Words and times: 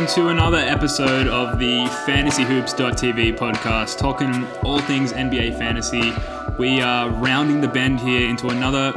welcome 0.00 0.14
to 0.22 0.28
another 0.30 0.56
episode 0.56 1.26
of 1.26 1.58
the 1.58 1.84
FantasyHoops.tv 2.06 3.36
podcast, 3.36 3.98
talking 3.98 4.46
all 4.64 4.78
things 4.78 5.12
NBA 5.12 5.58
fantasy. 5.58 6.14
We 6.58 6.80
are 6.80 7.10
rounding 7.10 7.60
the 7.60 7.68
bend 7.68 8.00
here 8.00 8.26
into 8.26 8.48
another 8.48 8.92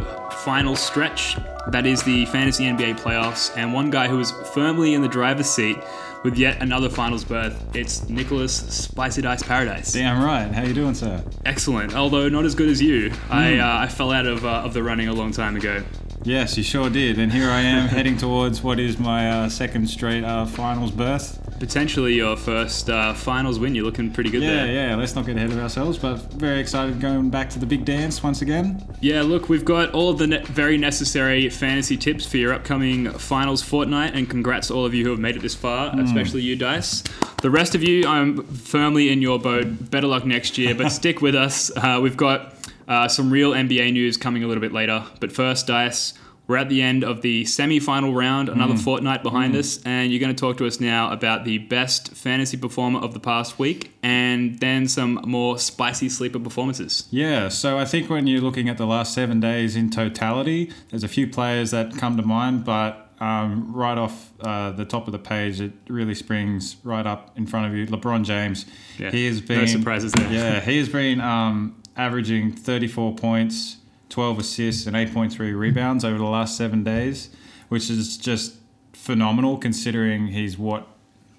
final 0.45 0.77
stretch 0.77 1.35
that 1.67 1.85
is 1.85 2.03
the 2.03 2.25
fantasy 2.27 2.63
NBA 2.63 3.01
playoffs, 3.01 3.51
and 3.57 3.73
one 3.73 3.89
guy 3.89 4.07
who 4.07 4.17
is 4.21 4.31
firmly 4.53 4.93
in 4.93 5.01
the 5.01 5.09
driver's 5.09 5.49
seat 5.49 5.77
with 6.23 6.37
yet 6.37 6.61
another 6.61 6.87
finals 6.87 7.25
berth. 7.25 7.75
It's 7.75 8.07
Nicholas 8.07 8.55
Spicy 8.55 9.23
Dice 9.23 9.43
Paradise. 9.43 9.91
Damn 9.91 10.23
right. 10.23 10.49
How 10.53 10.63
you 10.63 10.73
doing, 10.73 10.93
sir? 10.93 11.21
Excellent, 11.45 11.95
although 11.95 12.29
not 12.29 12.45
as 12.45 12.55
good 12.55 12.69
as 12.69 12.81
you. 12.81 13.11
I, 13.29 13.57
uh, 13.57 13.79
I 13.79 13.87
fell 13.89 14.11
out 14.13 14.25
of, 14.25 14.45
uh, 14.45 14.61
of 14.63 14.73
the 14.73 14.81
running 14.81 15.09
a 15.09 15.13
long 15.13 15.31
time 15.33 15.57
ago. 15.57 15.83
Yes, 16.25 16.55
you 16.57 16.63
sure 16.63 16.89
did. 16.89 17.19
And 17.19 17.31
here 17.33 17.49
I 17.49 17.59
am 17.61 17.89
heading 17.89 18.15
towards 18.15 18.63
what 18.63 18.79
is 18.79 18.97
my 18.97 19.29
uh, 19.29 19.49
second 19.49 19.87
straight 19.89 20.23
uh, 20.23 20.45
finals 20.45 20.89
berth. 20.91 21.39
Potentially 21.59 22.13
your 22.13 22.37
first 22.37 22.89
uh, 22.89 23.13
finals 23.13 23.59
win. 23.59 23.75
You're 23.75 23.83
looking 23.83 24.09
pretty 24.11 24.29
good 24.29 24.41
Yeah, 24.41 24.49
there. 24.63 24.67
yeah. 24.67 24.87
Yeah. 24.91 24.95
Let's 24.95 25.15
not 25.15 25.25
get 25.25 25.35
ahead 25.35 25.51
of 25.51 25.59
ourselves, 25.59 25.97
but 25.97 26.15
very 26.33 26.61
excited 26.61 27.01
going 27.01 27.29
back 27.29 27.49
to 27.51 27.59
the 27.59 27.65
big 27.65 27.83
dance 27.83 28.23
once 28.23 28.41
again. 28.41 28.81
Yeah, 29.01 29.21
look, 29.21 29.49
we've 29.49 29.65
got 29.65 29.91
all 29.91 30.09
of 30.11 30.17
the 30.17 30.27
ne- 30.27 30.43
very 30.43 30.77
necessary 30.77 31.49
fantasy 31.49 31.97
tips 31.97 32.25
for 32.25 32.37
your 32.37 32.53
upcoming 32.53 33.11
finals 33.11 33.61
fortnight, 33.61 34.15
and 34.15 34.29
congrats 34.29 34.67
to 34.69 34.75
all 34.75 34.85
of 34.85 34.93
you 34.93 35.03
who 35.03 35.11
have 35.11 35.19
made 35.19 35.35
it 35.35 35.41
this 35.41 35.55
far, 35.55 35.93
especially 35.99 36.41
you, 36.41 36.55
Dice. 36.55 37.03
The 37.41 37.49
rest 37.51 37.75
of 37.75 37.83
you, 37.83 38.07
I'm 38.07 38.43
firmly 38.45 39.11
in 39.11 39.21
your 39.21 39.39
boat. 39.39 39.91
Better 39.91 40.07
luck 40.07 40.25
next 40.25 40.57
year, 40.57 40.73
but 40.73 40.89
stick 40.93 41.21
with 41.21 41.35
us. 41.35 41.69
Uh, 41.75 41.99
we've 42.01 42.17
got 42.17 42.53
uh, 42.87 43.07
some 43.07 43.29
real 43.31 43.51
NBA 43.51 43.93
news 43.93 44.17
coming 44.17 44.43
a 44.43 44.47
little 44.47 44.61
bit 44.61 44.73
later. 44.73 45.05
But 45.19 45.31
first, 45.31 45.67
Dice, 45.67 46.13
we're 46.47 46.57
at 46.57 46.67
the 46.67 46.81
end 46.81 47.03
of 47.03 47.21
the 47.21 47.45
semi 47.45 47.79
final 47.79 48.13
round, 48.13 48.49
another 48.49 48.75
fortnight 48.75 49.23
behind 49.23 49.55
us, 49.55 49.81
and 49.83 50.11
you're 50.11 50.19
going 50.19 50.35
to 50.35 50.39
talk 50.39 50.57
to 50.57 50.67
us 50.67 50.79
now 50.79 51.11
about 51.11 51.45
the 51.45 51.59
best 51.59 52.09
fantasy 52.15 52.57
performer 52.57 52.99
of 52.99 53.13
the 53.13 53.19
past 53.19 53.57
week 53.57 53.93
and 54.03 54.59
then 54.59 54.87
some 54.87 55.21
more 55.25 55.57
spicy 55.57 56.09
sleeper 56.09 56.39
performances. 56.39 57.07
Yeah, 57.11 57.47
so 57.47 57.79
I 57.79 57.85
think 57.85 58.09
when 58.09 58.27
you're 58.27 58.41
looking 58.41 58.67
at 58.67 58.77
the 58.77 58.85
last 58.85 59.13
seven 59.13 59.39
days 59.39 59.77
in 59.77 59.89
totality, 59.89 60.71
there's 60.89 61.03
a 61.03 61.07
few 61.07 61.27
players 61.27 61.71
that 61.71 61.95
come 61.97 62.17
to 62.17 62.23
mind, 62.23 62.65
but 62.65 63.11
um, 63.21 63.73
right 63.73 63.97
off 63.97 64.33
uh, 64.41 64.71
the 64.71 64.83
top 64.83 65.07
of 65.07 65.13
the 65.13 65.19
page, 65.19 65.61
it 65.61 65.71
really 65.87 66.13
springs 66.13 66.75
right 66.83 67.07
up 67.07 67.37
in 67.37 67.47
front 67.47 67.67
of 67.67 67.77
you. 67.77 67.87
LeBron 67.87 68.25
James, 68.25 68.65
Yeah, 68.97 69.11
he 69.11 69.27
has 69.27 69.39
been 69.39 69.59
no 69.59 69.65
surprises 69.65 70.11
there. 70.11 70.29
Yeah, 70.29 70.59
he 70.59 70.77
has 70.77 70.89
been 70.89 71.21
um, 71.21 71.81
averaging 71.97 72.51
34 72.51 73.15
points, 73.15 73.77
12 74.09 74.39
assists, 74.39 74.85
and 74.87 74.95
8.3 74.95 75.57
rebounds 75.57 76.03
over 76.05 76.17
the 76.17 76.23
last 76.25 76.57
seven 76.57 76.83
days, 76.83 77.29
which 77.69 77.89
is 77.89 78.17
just 78.17 78.55
phenomenal 78.93 79.57
considering 79.57 80.27
he's 80.27 80.57
what 80.57 80.87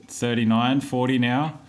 39, 0.08 0.80
40 0.80 1.18
now. 1.18 1.60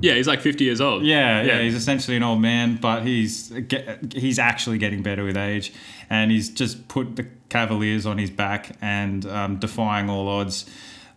Yeah, 0.00 0.14
he's 0.14 0.26
like 0.26 0.40
50 0.40 0.64
years 0.64 0.80
old. 0.80 1.04
Yeah, 1.04 1.42
yeah, 1.42 1.46
Yeah. 1.58 1.62
he's 1.62 1.74
essentially 1.74 2.16
an 2.16 2.22
old 2.24 2.40
man, 2.40 2.76
but 2.76 3.04
he's 3.04 3.50
get, 3.50 4.12
he's 4.14 4.38
actually 4.38 4.78
getting 4.78 5.02
better 5.02 5.22
with 5.24 5.36
age, 5.36 5.72
and 6.10 6.30
he's 6.32 6.48
just 6.50 6.88
put 6.88 7.14
the 7.16 7.26
Cavaliers 7.48 8.06
on 8.06 8.18
his 8.18 8.30
back 8.30 8.76
and 8.80 9.26
um, 9.26 9.58
defying 9.58 10.08
all 10.10 10.26
odds. 10.26 10.64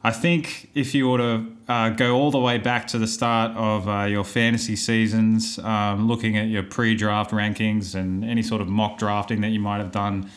I 0.06 0.12
think 0.12 0.70
if 0.76 0.94
you 0.94 1.10
were 1.10 1.18
to 1.18 1.46
uh, 1.68 1.90
go 1.90 2.16
all 2.16 2.30
the 2.30 2.38
way 2.38 2.60
back 2.60 2.86
to 2.90 3.00
the 3.00 3.08
start 3.08 3.58
of 3.58 3.90
uh, 3.90 4.04
your 4.04 4.24
fantasy 4.24 4.76
seasons, 4.76 5.58
um, 5.58 6.08
looking 6.08 6.38
at 6.38 6.48
your 6.48 6.62
pre-draft 6.62 7.32
rankings 7.32 7.96
and 7.96 8.24
any 8.24 8.44
sort 8.44 8.62
of 8.62 8.68
mock 8.68 9.00
drafting 9.00 9.42
that 9.42 9.50
you 9.50 9.60
might 9.60 9.80
have 9.80 9.92
done, 9.92 10.30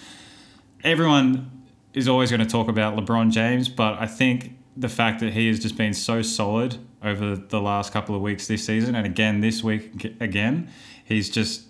everyone 0.84 1.50
is 1.92 2.08
always 2.08 2.30
going 2.30 2.40
to 2.40 2.46
talk 2.46 2.68
about 2.68 2.96
LeBron 2.96 3.30
James, 3.30 3.68
but 3.68 4.00
I 4.00 4.06
think 4.06 4.56
the 4.74 4.88
fact 4.88 5.20
that 5.20 5.34
he 5.34 5.48
has 5.48 5.60
just 5.60 5.76
been 5.76 5.92
so 5.92 6.22
solid 6.22 6.78
over 7.04 7.36
the 7.36 7.60
last 7.60 7.92
couple 7.92 8.14
of 8.14 8.22
weeks 8.22 8.46
this 8.46 8.64
season, 8.64 8.94
and 8.94 9.04
again 9.04 9.42
this 9.42 9.62
week 9.62 10.16
again, 10.18 10.70
he's 11.04 11.28
just 11.28 11.66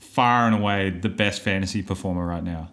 far 0.00 0.48
and 0.48 0.56
away 0.56 0.90
the 0.90 1.08
best 1.08 1.40
fantasy 1.40 1.82
performer 1.82 2.26
right 2.26 2.42
now. 2.42 2.68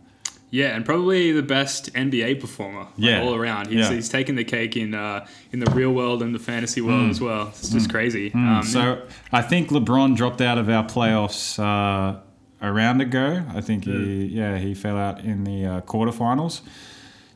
Yeah, 0.52 0.76
and 0.76 0.84
probably 0.84 1.32
the 1.32 1.44
best 1.44 1.94
NBA 1.94 2.40
performer 2.42 2.80
like, 2.80 2.90
Yeah. 2.98 3.22
all 3.22 3.36
around. 3.36 3.68
He's, 3.68 3.78
Yeah. 3.88 3.94
he's 3.94 4.10
taken 4.10 4.36
the 4.36 4.44
cake 4.44 4.76
in 4.76 4.96
uh, 4.96 5.28
in 5.52 5.60
the 5.60 5.70
real 5.72 5.92
world 5.92 6.24
and 6.24 6.34
the 6.34 6.40
fantasy 6.40 6.82
world 6.82 7.10
as 7.12 7.22
well. 7.22 7.50
It's 7.50 7.70
just 7.70 7.90
crazy. 7.92 8.32
Um, 8.34 8.64
So 8.64 9.02
I 9.32 9.42
think 9.44 9.70
LeBron 9.70 10.16
dropped 10.16 10.42
out 10.42 10.58
of 10.58 10.68
our 10.70 10.84
playoffs 10.84 11.60
uh, 11.60 12.20
a 12.62 12.72
round 12.72 13.02
ago. 13.02 13.44
I 13.54 13.62
think 13.62 13.86
he, 13.86 14.26
yeah, 14.26 14.58
he 14.58 14.74
fell 14.74 14.98
out 14.98 15.24
in 15.24 15.44
the 15.44 15.66
uh, 15.66 15.82
quarterfinals. 15.82 16.62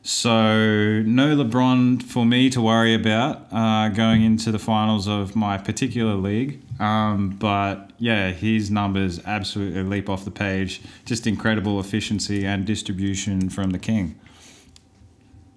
So 0.06 1.00
no 1.06 1.34
LeBron 1.34 2.02
for 2.02 2.26
me 2.26 2.50
to 2.50 2.60
worry 2.60 2.92
about 2.92 3.46
uh, 3.50 3.88
going 3.88 4.22
into 4.22 4.52
the 4.52 4.58
finals 4.58 5.08
of 5.08 5.34
my 5.34 5.56
particular 5.56 6.14
league. 6.14 6.60
Um, 6.78 7.30
but 7.30 7.90
yeah, 7.98 8.30
his 8.30 8.70
numbers 8.70 9.24
absolutely 9.24 9.82
leap 9.82 10.10
off 10.10 10.26
the 10.26 10.30
page. 10.30 10.82
Just 11.06 11.26
incredible 11.26 11.80
efficiency 11.80 12.44
and 12.44 12.66
distribution 12.66 13.48
from 13.48 13.70
the 13.70 13.78
king. 13.78 14.20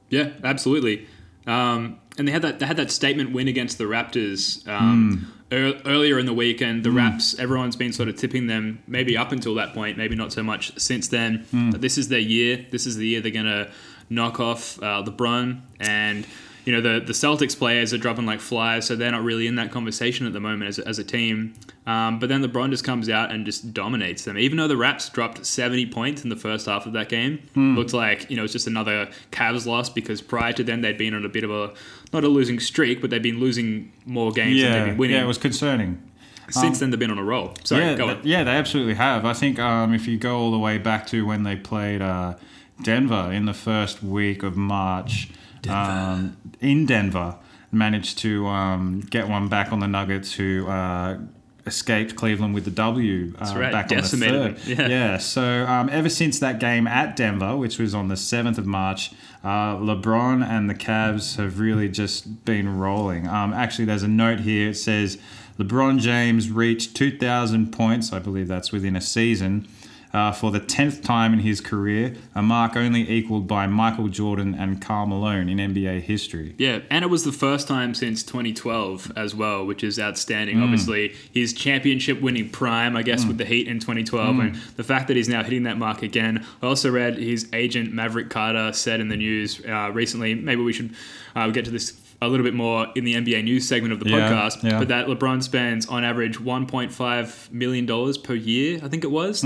Yeah, 0.09 0.29
absolutely. 0.45 1.07
Um, 1.45 1.99
and 2.17 2.25
they 2.25 2.31
had 2.31 2.41
that 2.43 2.59
they 2.59 2.65
had 2.65 2.77
that 2.77 2.89
statement 2.89 3.33
win 3.33 3.49
against 3.49 3.77
the 3.77 3.83
Raptors 3.83 4.65
um, 4.65 5.29
ear- 5.51 5.79
earlier 5.85 6.17
in 6.17 6.25
the 6.25 6.33
week, 6.33 6.61
and 6.61 6.85
the 6.85 6.91
Raps. 6.91 7.37
Everyone's 7.37 7.75
been 7.75 7.91
sort 7.91 8.07
of 8.07 8.15
tipping 8.15 8.47
them 8.47 8.81
maybe 8.87 9.17
up 9.17 9.33
until 9.33 9.55
that 9.55 9.73
point, 9.73 9.97
maybe 9.97 10.15
not 10.15 10.31
so 10.31 10.41
much 10.41 10.77
since 10.79 11.09
then. 11.09 11.45
But 11.71 11.81
this 11.81 11.97
is 11.97 12.07
their 12.07 12.19
year. 12.19 12.65
This 12.71 12.85
is 12.85 12.95
the 12.95 13.07
year 13.07 13.19
they're 13.21 13.31
gonna 13.31 13.69
knock 14.09 14.39
off 14.39 14.81
uh, 14.81 15.03
LeBron 15.03 15.61
and. 15.79 16.25
You 16.65 16.73
know 16.73 16.81
the, 16.81 16.99
the 16.99 17.13
Celtics 17.13 17.57
players 17.57 17.93
are 17.93 17.97
dropping 17.97 18.25
like 18.25 18.41
flies, 18.41 18.85
so 18.85 18.97
they're 18.97 19.09
not 19.13 19.23
really 19.23 19.47
in 19.47 19.55
that 19.55 19.71
conversation 19.71 20.27
at 20.27 20.33
the 20.33 20.41
moment 20.41 20.67
as, 20.67 20.77
a- 20.79 20.85
as 20.85 20.99
a 20.99 21.03
team. 21.05 21.53
Um, 21.85 22.19
but 22.19 22.27
then 22.27 22.43
LeBron 22.43 22.71
just 22.71 22.83
comes 22.83 23.07
out 23.07 23.31
and 23.31 23.45
just 23.45 23.73
dominates 23.73 24.25
them. 24.25 24.37
Even 24.37 24.57
though 24.57 24.67
the 24.67 24.75
Raps 24.75 25.07
dropped 25.07 25.45
70 25.45 25.85
points 25.85 26.25
in 26.25 26.29
the 26.29 26.35
first 26.35 26.65
half 26.65 26.85
of 26.85 26.91
that 26.91 27.07
game, 27.07 27.39
looked 27.55 27.93
like 27.93 28.29
you 28.29 28.35
know 28.35 28.43
it's 28.43 28.51
just 28.51 28.67
another 28.67 29.07
Cavs 29.31 29.65
loss 29.65 29.89
because 29.89 30.21
prior 30.21 30.51
to 30.51 30.61
then 30.65 30.81
they'd 30.81 30.97
been 30.97 31.13
on 31.13 31.23
a 31.23 31.29
bit 31.29 31.45
of 31.45 31.51
a 31.51 31.73
not 32.11 32.25
a 32.25 32.27
losing 32.27 32.59
streak, 32.59 32.99
but 32.99 33.11
they'd 33.11 33.23
been 33.23 33.39
losing 33.39 33.93
more 34.05 34.33
games 34.33 34.61
than 34.61 34.69
they'd 34.73 34.77
Yeah, 34.79 34.85
been 34.87 34.97
winning. 34.97 35.15
yeah, 35.15 35.23
it 35.23 35.27
was 35.27 35.37
concerning. 35.37 36.03
Since 36.49 36.81
then 36.81 36.89
they've 36.89 36.99
been 36.99 37.11
on 37.11 37.17
a 37.17 37.23
roll. 37.23 37.53
Sorry, 37.63 37.85
yeah, 37.85 37.95
th- 37.95 38.25
yeah, 38.25 38.43
they 38.43 38.51
absolutely 38.51 38.95
have. 38.95 39.23
I 39.23 39.31
think 39.31 39.57
um, 39.57 39.93
if 39.93 40.05
you 40.05 40.17
go 40.17 40.37
all 40.37 40.51
the 40.51 40.59
way 40.59 40.79
back 40.79 41.07
to 41.07 41.25
when 41.25 41.43
they 41.43 41.55
played 41.55 42.01
uh, 42.01 42.33
Denver 42.81 43.31
in 43.31 43.45
the 43.45 43.53
first 43.53 44.03
week 44.03 44.43
of 44.43 44.55
March, 44.57 45.29
Um, 45.67 46.37
in 46.61 46.85
Denver, 46.85 47.35
managed 47.71 48.19
to 48.19 48.47
um, 48.47 49.01
get 49.01 49.27
one 49.27 49.47
back 49.49 49.71
on 49.73 49.79
the 49.79 49.87
Nuggets, 49.87 50.33
who 50.33 50.67
uh, 50.67 51.17
escaped 51.65 52.15
Cleveland 52.15 52.53
with 52.53 52.63
the 52.65 52.71
W. 52.71 53.33
Uh, 53.39 53.53
right, 53.57 53.71
back 53.71 53.91
on 53.91 53.97
the 53.97 54.03
third. 54.03 54.57
yeah. 54.65 54.87
yeah. 54.87 55.17
So 55.17 55.65
um, 55.65 55.89
ever 55.89 56.09
since 56.09 56.39
that 56.39 56.59
game 56.59 56.87
at 56.87 57.15
Denver, 57.15 57.57
which 57.57 57.77
was 57.77 57.93
on 57.93 58.07
the 58.07 58.15
seventh 58.17 58.57
of 58.57 58.65
March, 58.65 59.11
uh, 59.43 59.75
LeBron 59.75 60.45
and 60.47 60.69
the 60.69 60.75
Cavs 60.75 61.35
have 61.37 61.59
really 61.59 61.89
just 61.89 62.45
been 62.45 62.77
rolling. 62.77 63.27
Um, 63.27 63.53
actually, 63.53 63.85
there's 63.85 64.03
a 64.03 64.07
note 64.07 64.39
here. 64.41 64.69
It 64.69 64.75
says 64.75 65.17
LeBron 65.59 65.99
James 65.99 66.49
reached 66.49 66.95
2,000 66.95 67.71
points. 67.73 68.13
I 68.13 68.19
believe 68.19 68.47
that's 68.47 68.71
within 68.71 68.95
a 68.95 69.01
season. 69.01 69.67
Uh, 70.13 70.31
for 70.31 70.51
the 70.51 70.59
10th 70.59 71.03
time 71.03 71.33
in 71.33 71.39
his 71.39 71.59
career, 71.59 72.15
a 72.33 72.41
mark 72.41 72.75
only 72.77 73.07
equaled 73.09 73.45
by 73.47 73.67
Michael 73.67 74.07
Jordan 74.07 74.55
and 74.55 74.81
Karl 74.81 75.05
Malone 75.05 75.49
in 75.49 75.57
NBA 75.59 75.99
history. 76.01 76.55
Yeah, 76.57 76.79
and 76.89 77.03
it 77.03 77.09
was 77.09 77.23
the 77.25 77.31
first 77.33 77.67
time 77.67 77.93
since 77.93 78.23
2012 78.23 79.11
as 79.17 79.35
well, 79.35 79.65
which 79.65 79.83
is 79.83 79.97
Mm. 79.97 80.03
outstanding. 80.03 80.61
Obviously, 80.63 81.13
his 81.33 81.51
championship 81.53 82.21
winning 82.21 82.49
prime, 82.49 82.95
I 82.95 83.03
guess, 83.03 83.25
with 83.25 83.37
the 83.37 83.45
Heat 83.45 83.67
in 83.67 83.79
2012, 83.79 84.35
Mm. 84.37 84.39
and 84.39 84.55
the 84.77 84.83
fact 84.83 85.07
that 85.09 85.17
he's 85.17 85.29
now 85.29 85.43
hitting 85.43 85.63
that 85.63 85.77
mark 85.77 86.01
again. 86.01 86.43
I 86.61 86.67
also 86.67 86.89
read 86.89 87.17
his 87.17 87.47
agent 87.53 87.93
Maverick 87.93 88.29
Carter 88.29 88.71
said 88.73 89.01
in 89.01 89.09
the 89.09 89.17
news 89.17 89.61
uh, 89.67 89.91
recently. 89.93 90.33
Maybe 90.35 90.61
we 90.61 90.71
should 90.73 90.91
uh, 91.35 91.49
get 91.49 91.65
to 91.65 91.71
this 91.71 91.91
a 92.21 92.27
little 92.27 92.43
bit 92.43 92.53
more 92.55 92.87
in 92.95 93.03
the 93.03 93.13
NBA 93.13 93.43
news 93.43 93.67
segment 93.67 93.93
of 93.93 93.99
the 93.99 94.09
Yeah, 94.09 94.31
podcast. 94.31 94.63
yeah. 94.63 94.79
But 94.79 94.87
that 94.87 95.05
LeBron 95.07 95.43
spends 95.43 95.85
on 95.85 96.03
average 96.03 96.39
1.5 96.39 97.51
million 97.51 97.85
dollars 97.85 98.17
per 98.17 98.33
year, 98.33 98.79
I 98.83 98.87
think 98.87 99.03
it 99.03 99.11
was. 99.11 99.43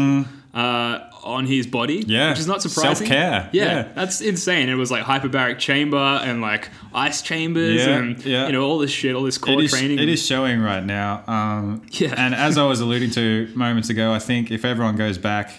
Uh, 0.53 0.99
on 1.23 1.45
his 1.45 1.65
body, 1.67 2.03
Mm. 2.03 2.09
Yeah, 2.09 2.29
which 2.31 2.39
is 2.39 2.47
not 2.47 2.61
surprising. 2.61 3.07
self-care, 3.07 3.49
yeah, 3.53 3.63
yeah. 3.65 3.87
that's 3.95 4.19
insane. 4.21 4.67
It 4.69 4.73
was 4.75 4.89
like 4.91 5.03
hyperbaric 5.05 5.59
chamber 5.59 5.97
and 5.97 6.41
like 6.41 6.67
ice 6.93 7.21
chambers 7.21 7.85
and 7.85 8.25
yeah. 8.25 8.47
you 8.47 8.51
know 8.53 8.63
all 8.65 8.77
this 8.79 8.91
shit, 8.91 9.15
all 9.15 9.23
this 9.23 9.37
core 9.37 9.53
It 9.61 9.65
is, 9.65 9.71
training. 9.71 9.99
it 9.99 10.09
is 10.09 10.25
showing 10.25 10.59
right 10.61 10.83
now. 10.83 11.23
Um, 11.27 11.83
Yeah. 11.91 12.15
And 12.17 12.33
as 12.35 12.57
I 12.57 12.65
was 12.65 12.81
alluding 12.81 13.11
to 13.11 13.49
moments 13.55 13.89
ago, 13.89 14.11
I 14.11 14.19
think 14.19 14.51
if 14.51 14.65
everyone 14.65 14.95
goes 14.97 15.17
back 15.17 15.53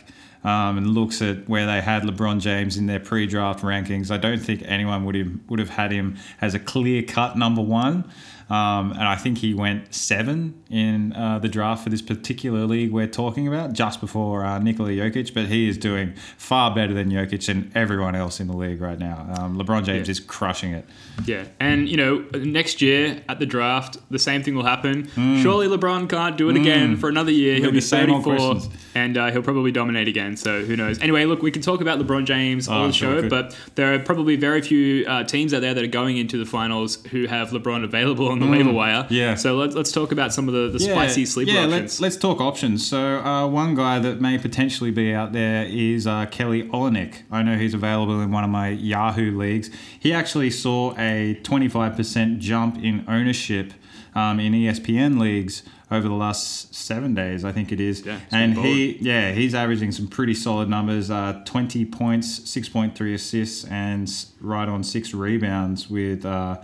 um, 0.44 0.78
and 0.78 0.88
looks 0.88 1.22
at 1.22 1.48
where 1.48 1.66
they 1.66 1.80
had 1.80 2.02
LeBron 2.02 2.40
James 2.40 2.76
in 2.76 2.86
their 2.86 3.00
pre-draft 3.00 3.60
rankings, 3.60 4.10
I 4.10 4.16
don't 4.16 4.40
think 4.40 4.62
anyone 4.64 5.04
would 5.04 5.14
have, 5.14 5.32
would 5.48 5.58
have 5.58 5.70
had 5.70 5.92
him 5.92 6.16
as 6.40 6.54
a 6.54 6.58
clear-cut 6.58 7.36
number 7.36 7.62
one. 7.62 8.10
Um, 8.52 8.90
and 8.92 9.02
I 9.04 9.16
think 9.16 9.38
he 9.38 9.54
went 9.54 9.94
seven 9.94 10.62
in 10.68 11.12
uh, 11.14 11.38
the 11.38 11.48
draft 11.48 11.84
for 11.84 11.90
this 11.90 12.02
particular 12.02 12.66
league 12.66 12.92
we're 12.92 13.06
talking 13.06 13.48
about, 13.48 13.72
just 13.72 14.00
before 14.00 14.44
uh, 14.44 14.58
Nikola 14.58 14.90
Jokic. 14.90 15.32
But 15.32 15.46
he 15.46 15.68
is 15.68 15.78
doing 15.78 16.14
far 16.36 16.74
better 16.74 16.92
than 16.92 17.10
Jokic 17.10 17.48
and 17.48 17.74
everyone 17.74 18.14
else 18.14 18.40
in 18.40 18.48
the 18.48 18.56
league 18.56 18.80
right 18.82 18.98
now. 18.98 19.26
Um, 19.38 19.56
LeBron 19.58 19.84
James 19.84 20.06
Yeah. 20.08 20.12
is 20.12 20.20
crushing 20.20 20.72
it. 20.74 20.84
Yeah, 21.24 21.44
and 21.60 21.88
you 21.88 21.96
know, 21.96 22.24
next 22.34 22.82
year 22.82 23.22
at 23.28 23.38
the 23.38 23.46
draft, 23.46 23.96
the 24.10 24.18
same 24.18 24.42
thing 24.42 24.54
will 24.54 24.64
happen. 24.64 25.08
Surely 25.42 25.66
LeBron 25.68 26.08
can't 26.08 26.36
do 26.36 26.50
it 26.50 26.56
again 26.56 26.96
for 26.96 27.08
another 27.08 27.30
year. 27.32 27.54
He'll 27.56 27.66
With 27.66 27.74
be 27.74 27.80
34, 27.80 28.60
and 28.94 29.16
uh, 29.16 29.30
he'll 29.30 29.42
probably 29.42 29.72
dominate 29.72 30.08
again. 30.08 30.36
So 30.36 30.64
who 30.64 30.76
knows? 30.76 31.00
Anyway, 31.00 31.24
look, 31.24 31.42
we 31.42 31.50
can 31.50 31.62
talk 31.62 31.80
about 31.80 31.98
LeBron 31.98 32.24
James 32.26 32.68
all 32.68 32.84
Oh, 32.84 32.86
the 32.88 32.92
sure 32.92 33.22
show, 33.22 33.28
but 33.28 33.56
there 33.76 33.94
are 33.94 33.98
probably 33.98 34.36
very 34.36 34.60
few 34.60 35.06
uh, 35.06 35.24
teams 35.24 35.54
out 35.54 35.60
there 35.60 35.72
that 35.74 35.82
are 35.84 35.86
going 35.86 36.16
into 36.18 36.36
the 36.36 36.44
finals 36.46 37.02
who 37.06 37.26
have 37.26 37.50
LeBron 37.50 37.84
available 37.84 38.28
on 38.28 38.40
the 38.42 38.50
waiver 38.50 38.72
wire. 38.72 39.06
yeah. 39.10 39.34
So 39.34 39.56
let's 39.56 39.74
let's 39.74 39.92
talk 39.92 40.12
about 40.12 40.32
some 40.32 40.48
of 40.48 40.54
the, 40.54 40.68
the 40.68 40.80
spicy 40.80 41.26
sleeper 41.26 41.52
yeah, 41.52 41.64
options. 41.64 41.80
let's 41.80 42.00
let's 42.00 42.16
talk 42.16 42.40
options. 42.40 42.86
So 42.86 43.18
uh, 43.18 43.46
one 43.46 43.74
guy 43.74 43.98
that 43.98 44.20
may 44.20 44.38
potentially 44.38 44.90
be 44.90 45.12
out 45.14 45.32
there 45.32 45.64
is 45.64 46.06
uh, 46.06 46.26
Kelly 46.26 46.64
Olynyk. 46.64 47.22
I 47.30 47.42
know 47.42 47.56
he's 47.56 47.74
available 47.74 48.20
in 48.20 48.30
one 48.30 48.44
of 48.44 48.50
my 48.50 48.68
Yahoo 48.68 49.36
leagues. 49.36 49.70
He 49.98 50.12
actually 50.12 50.50
saw 50.50 50.92
a 50.98 51.38
25% 51.42 52.38
jump 52.38 52.82
in 52.82 53.04
ownership 53.08 53.72
um, 54.14 54.40
in 54.40 54.52
ESPN 54.52 55.18
leagues 55.18 55.62
over 55.90 56.08
the 56.08 56.14
last 56.14 56.74
seven 56.74 57.14
days, 57.14 57.44
I 57.44 57.52
think 57.52 57.70
it 57.70 57.80
is. 57.80 58.04
Yeah, 58.04 58.18
and 58.30 58.56
he, 58.56 58.96
yeah, 59.00 59.32
he's 59.32 59.54
averaging 59.54 59.92
some 59.92 60.08
pretty 60.08 60.34
solid 60.34 60.68
numbers: 60.68 61.10
uh, 61.10 61.42
20 61.44 61.84
points, 61.86 62.40
6.3 62.40 63.14
assists, 63.14 63.64
and 63.64 64.10
right 64.40 64.68
on 64.68 64.82
six 64.82 65.14
rebounds 65.14 65.88
with. 65.90 66.24
Uh, 66.24 66.58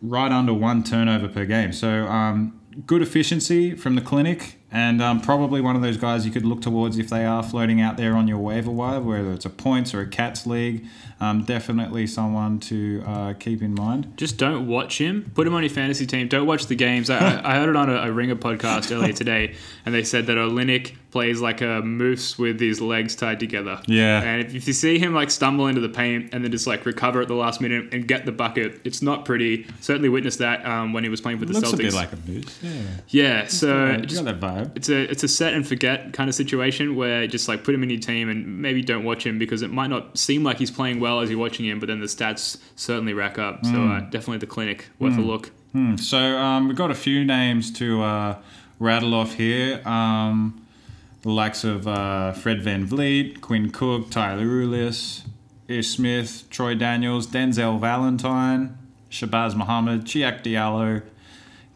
right 0.00 0.32
under 0.32 0.54
one 0.54 0.82
turnover 0.82 1.28
per 1.28 1.44
game. 1.44 1.72
So 1.72 2.06
um, 2.06 2.60
good 2.86 3.02
efficiency 3.02 3.74
from 3.74 3.94
the 3.94 4.00
clinic, 4.00 4.58
and 4.70 5.02
um, 5.02 5.20
probably 5.20 5.60
one 5.60 5.76
of 5.76 5.82
those 5.82 5.96
guys 5.96 6.24
you 6.24 6.32
could 6.32 6.44
look 6.44 6.62
towards 6.62 6.98
if 6.98 7.10
they 7.10 7.24
are 7.24 7.42
floating 7.42 7.80
out 7.80 7.96
there 7.96 8.14
on 8.14 8.26
your 8.26 8.38
waiver 8.38 8.70
wire, 8.70 9.00
whether 9.00 9.32
it's 9.32 9.44
a 9.44 9.50
points 9.50 9.94
or 9.94 10.00
a 10.00 10.06
cats 10.06 10.46
league. 10.46 10.86
Um, 11.22 11.44
definitely 11.44 12.08
someone 12.08 12.58
to 12.60 13.04
uh, 13.06 13.32
keep 13.34 13.62
in 13.62 13.74
mind. 13.74 14.14
Just 14.16 14.38
don't 14.38 14.66
watch 14.66 14.98
him. 14.98 15.30
Put 15.36 15.46
him 15.46 15.54
on 15.54 15.62
your 15.62 15.70
fantasy 15.70 16.04
team. 16.04 16.26
Don't 16.26 16.48
watch 16.48 16.66
the 16.66 16.74
games. 16.74 17.10
I, 17.10 17.40
I 17.48 17.54
heard 17.54 17.68
it 17.68 17.76
on 17.76 17.88
a, 17.88 17.94
a 18.08 18.10
Ringer 18.10 18.34
podcast 18.34 18.90
earlier 18.90 19.12
today, 19.22 19.54
and 19.86 19.94
they 19.94 20.02
said 20.02 20.26
that 20.26 20.36
Olynyk 20.36 20.96
plays 21.12 21.40
like 21.40 21.60
a 21.60 21.82
moose 21.82 22.38
with 22.38 22.58
his 22.58 22.80
legs 22.80 23.14
tied 23.14 23.38
together. 23.38 23.80
Yeah. 23.86 24.22
And 24.22 24.40
if, 24.44 24.54
if 24.54 24.66
you 24.66 24.72
see 24.72 24.98
him 24.98 25.14
like 25.14 25.30
stumble 25.30 25.66
into 25.68 25.80
the 25.80 25.90
paint 25.90 26.32
and 26.32 26.42
then 26.42 26.50
just 26.50 26.66
like 26.66 26.84
recover 26.86 27.20
at 27.20 27.28
the 27.28 27.34
last 27.34 27.60
minute 27.60 27.92
and 27.92 28.08
get 28.08 28.24
the 28.24 28.32
bucket, 28.32 28.80
it's 28.84 29.02
not 29.02 29.24
pretty. 29.24 29.66
Certainly 29.80 30.08
witnessed 30.08 30.38
that 30.38 30.64
um, 30.66 30.92
when 30.92 31.04
he 31.04 31.10
was 31.10 31.20
playing 31.20 31.38
for 31.38 31.44
the 31.44 31.52
Looks 31.52 31.68
Celtics. 31.68 31.74
a 31.74 31.76
bit 31.76 31.92
like 31.92 32.12
a 32.12 32.16
moose. 32.26 32.58
Yeah, 32.62 32.82
yeah. 33.08 33.46
So 33.46 33.90
you 33.90 34.06
just 34.06 34.24
got 34.24 34.40
that 34.40 34.40
vibe. 34.40 34.76
it's 34.76 34.88
a 34.88 35.02
it's 35.02 35.22
a 35.22 35.28
set 35.28 35.52
and 35.52 35.68
forget 35.68 36.12
kind 36.14 36.28
of 36.28 36.34
situation 36.34 36.96
where 36.96 37.26
just 37.26 37.46
like 37.46 37.62
put 37.62 37.74
him 37.74 37.82
in 37.82 37.90
your 37.90 38.00
team 38.00 38.30
and 38.30 38.60
maybe 38.60 38.82
don't 38.82 39.04
watch 39.04 39.24
him 39.24 39.38
because 39.38 39.60
it 39.60 39.70
might 39.70 39.88
not 39.88 40.18
seem 40.18 40.42
like 40.42 40.58
he's 40.58 40.70
playing 40.70 40.98
well 40.98 41.11
as 41.20 41.30
you're 41.30 41.38
watching 41.38 41.66
him, 41.66 41.78
but 41.80 41.86
then 41.88 42.00
the 42.00 42.06
stats 42.06 42.58
certainly 42.76 43.14
rack 43.14 43.38
up. 43.38 43.64
So 43.64 43.70
uh, 43.86 44.00
definitely 44.00 44.38
the 44.38 44.46
clinic 44.46 44.88
worth 44.98 45.16
a 45.16 45.20
look. 45.20 45.50
Hmm, 45.72 45.96
So 45.96 46.18
um, 46.18 46.68
we've 46.68 46.76
got 46.76 46.90
a 46.90 46.94
few 46.94 47.24
names 47.24 47.70
to 47.74 48.02
uh, 48.02 48.36
rattle 48.78 49.14
off 49.14 49.34
here. 49.34 49.80
Um, 49.88 50.64
the 51.22 51.30
likes 51.30 51.64
of 51.64 51.86
uh, 51.86 52.32
Fred 52.32 52.60
VanVleet, 52.62 53.40
Quinn 53.40 53.70
Cook, 53.70 54.10
Tyler 54.10 54.44
Ulis, 54.44 55.22
Ish 55.68 55.88
Smith, 55.88 56.44
Troy 56.50 56.74
Daniels, 56.74 57.26
Denzel 57.28 57.78
Valentine, 57.80 58.76
Shabazz 59.10 59.54
Muhammad, 59.54 60.04
Cheick 60.04 60.42
Diallo, 60.42 61.02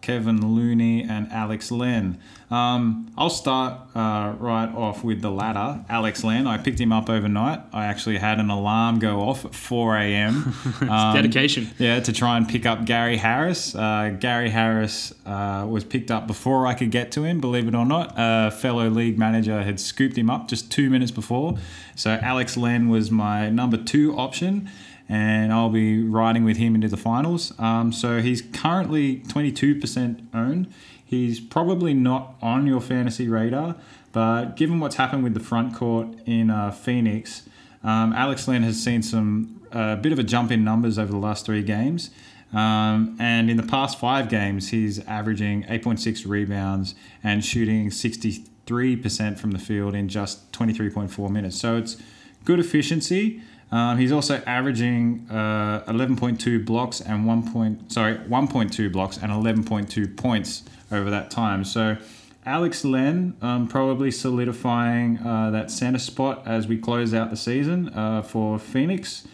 Kevin 0.01 0.55
Looney, 0.55 1.03
and 1.03 1.31
Alex 1.33 1.71
Len. 1.71 2.19
Um, 2.49 3.11
I'll 3.19 3.29
start 3.31 3.81
uh, 3.97 4.35
right 4.39 4.73
off 4.73 5.03
with 5.03 5.21
the 5.21 5.31
latter, 5.31 5.85
Alex 5.89 6.23
Len. 6.23 6.47
I 6.47 6.59
picked 6.59 6.79
him 6.81 6.93
up 6.93 7.11
overnight. 7.11 7.61
I 7.73 7.87
actually 7.87 8.19
had 8.19 8.39
an 8.39 8.51
alarm 8.51 9.01
go 9.01 9.21
off 9.23 9.45
at 9.45 9.55
4 9.55 9.97
a.m. 9.97 10.55
Um, 10.89 11.15
Dedication. 11.15 11.69
yeah, 11.79 11.99
to 12.01 12.13
try 12.13 12.37
and 12.37 12.49
pick 12.49 12.65
up 12.67 12.85
Gary 12.85 13.17
Harris. 13.17 13.75
Uh, 13.75 14.15
Gary 14.21 14.51
Harris 14.51 15.13
uh, 15.25 15.67
was 15.69 15.83
picked 15.83 16.11
up 16.13 16.27
before 16.29 16.67
I 16.67 16.75
could 16.75 16.91
get 16.93 17.11
to 17.13 17.25
him, 17.25 17.41
believe 17.41 17.67
it 17.67 17.75
or 17.75 17.85
not. 17.85 18.15
A 18.17 18.51
fellow 18.53 18.89
league 18.89 19.19
manager 19.19 19.63
had 19.65 19.81
scooped 19.81 20.17
him 20.17 20.31
up 20.31 20.47
just 20.49 20.71
two 20.71 20.89
minutes 20.89 21.11
before. 21.11 21.57
So 21.97 22.11
Alex 22.23 22.57
Len 22.57 22.89
was 22.89 23.11
my 23.11 23.49
number 23.51 23.77
two 23.77 24.17
option, 24.17 24.71
and 25.09 25.53
I'll 25.53 25.71
be 25.71 26.03
riding 26.03 26.45
with 26.45 26.59
him 26.59 26.75
into 26.77 26.89
the 26.89 26.97
finals. 26.97 27.53
Um, 27.59 27.93
so 27.93 28.21
he's 28.21 28.43
currently 28.43 29.19
22% 29.21 30.27
owned. 30.35 30.73
He's 31.07 31.39
probably 31.39 31.95
not 31.95 32.35
on 32.43 32.67
your 32.67 32.81
fantasy 32.81 33.29
radar, 33.29 33.77
but 34.13 34.57
given 34.57 34.81
what's 34.81 34.97
happened 34.97 35.23
with 35.23 35.35
the 35.35 35.41
front 35.41 35.73
court 35.73 36.09
in 36.27 36.51
uh, 36.51 36.73
Phoenix, 36.73 37.49
um, 37.85 38.13
Alex 38.13 38.49
Len 38.49 38.65
has 38.65 38.83
seen 38.83 39.05
some 39.05 39.61
a 39.71 39.97
bit 39.97 40.13
of 40.13 40.19
a 40.19 40.25
jump 40.25 40.51
in 40.51 40.65
numbers 40.65 40.99
over 40.99 41.13
the 41.13 41.19
last 41.19 41.47
three 41.47 41.63
games. 41.63 42.11
Um, 42.53 43.17
and 43.21 43.51
in 43.51 43.57
the 43.57 43.63
past 43.63 44.01
five 44.01 44.29
games, 44.29 44.71
he's 44.71 44.99
averaging 45.07 45.65
8.6 45.65 46.27
rebounds 46.27 46.95
and 47.23 47.45
shooting 47.45 47.91
63% 47.91 49.39
from 49.39 49.53
the 49.53 49.59
field 49.59 49.95
in 49.95 50.09
just 50.09 50.51
23.4 50.53 51.31
minutes. 51.31 51.57
So 51.57 51.77
it's 51.77 51.97
good 52.45 52.59
efficiency. 52.59 53.43
Um, 53.71 53.99
he's 53.99 54.13
also 54.13 54.43
averaging 54.47 55.27
uh, 55.29 55.85
11.2 55.89 56.65
blocks 56.65 57.01
and 57.01 57.27
1. 57.27 57.53
Point, 57.53 57.93
sorry 57.93 58.17
1.2 58.17 58.93
blocks 58.93 59.19
and 59.19 59.33
11.2 59.33 60.17
points 60.17 60.63
over 60.91 61.11
that 61.11 61.31
time. 61.31 61.65
So 61.65 61.97
Alex 62.45 62.85
Len 62.85 63.37
um, 63.43 63.67
probably 63.67 64.11
solidifying 64.11 65.19
uh, 65.19 65.51
that 65.51 65.71
center 65.71 65.99
spot 65.99 66.43
as 66.47 66.69
we 66.69 66.79
close 66.79 67.13
out 67.13 67.31
the 67.31 67.37
season 67.37 67.89
uh, 67.89 68.23
for 68.23 68.59
Phoenix, 68.59 69.27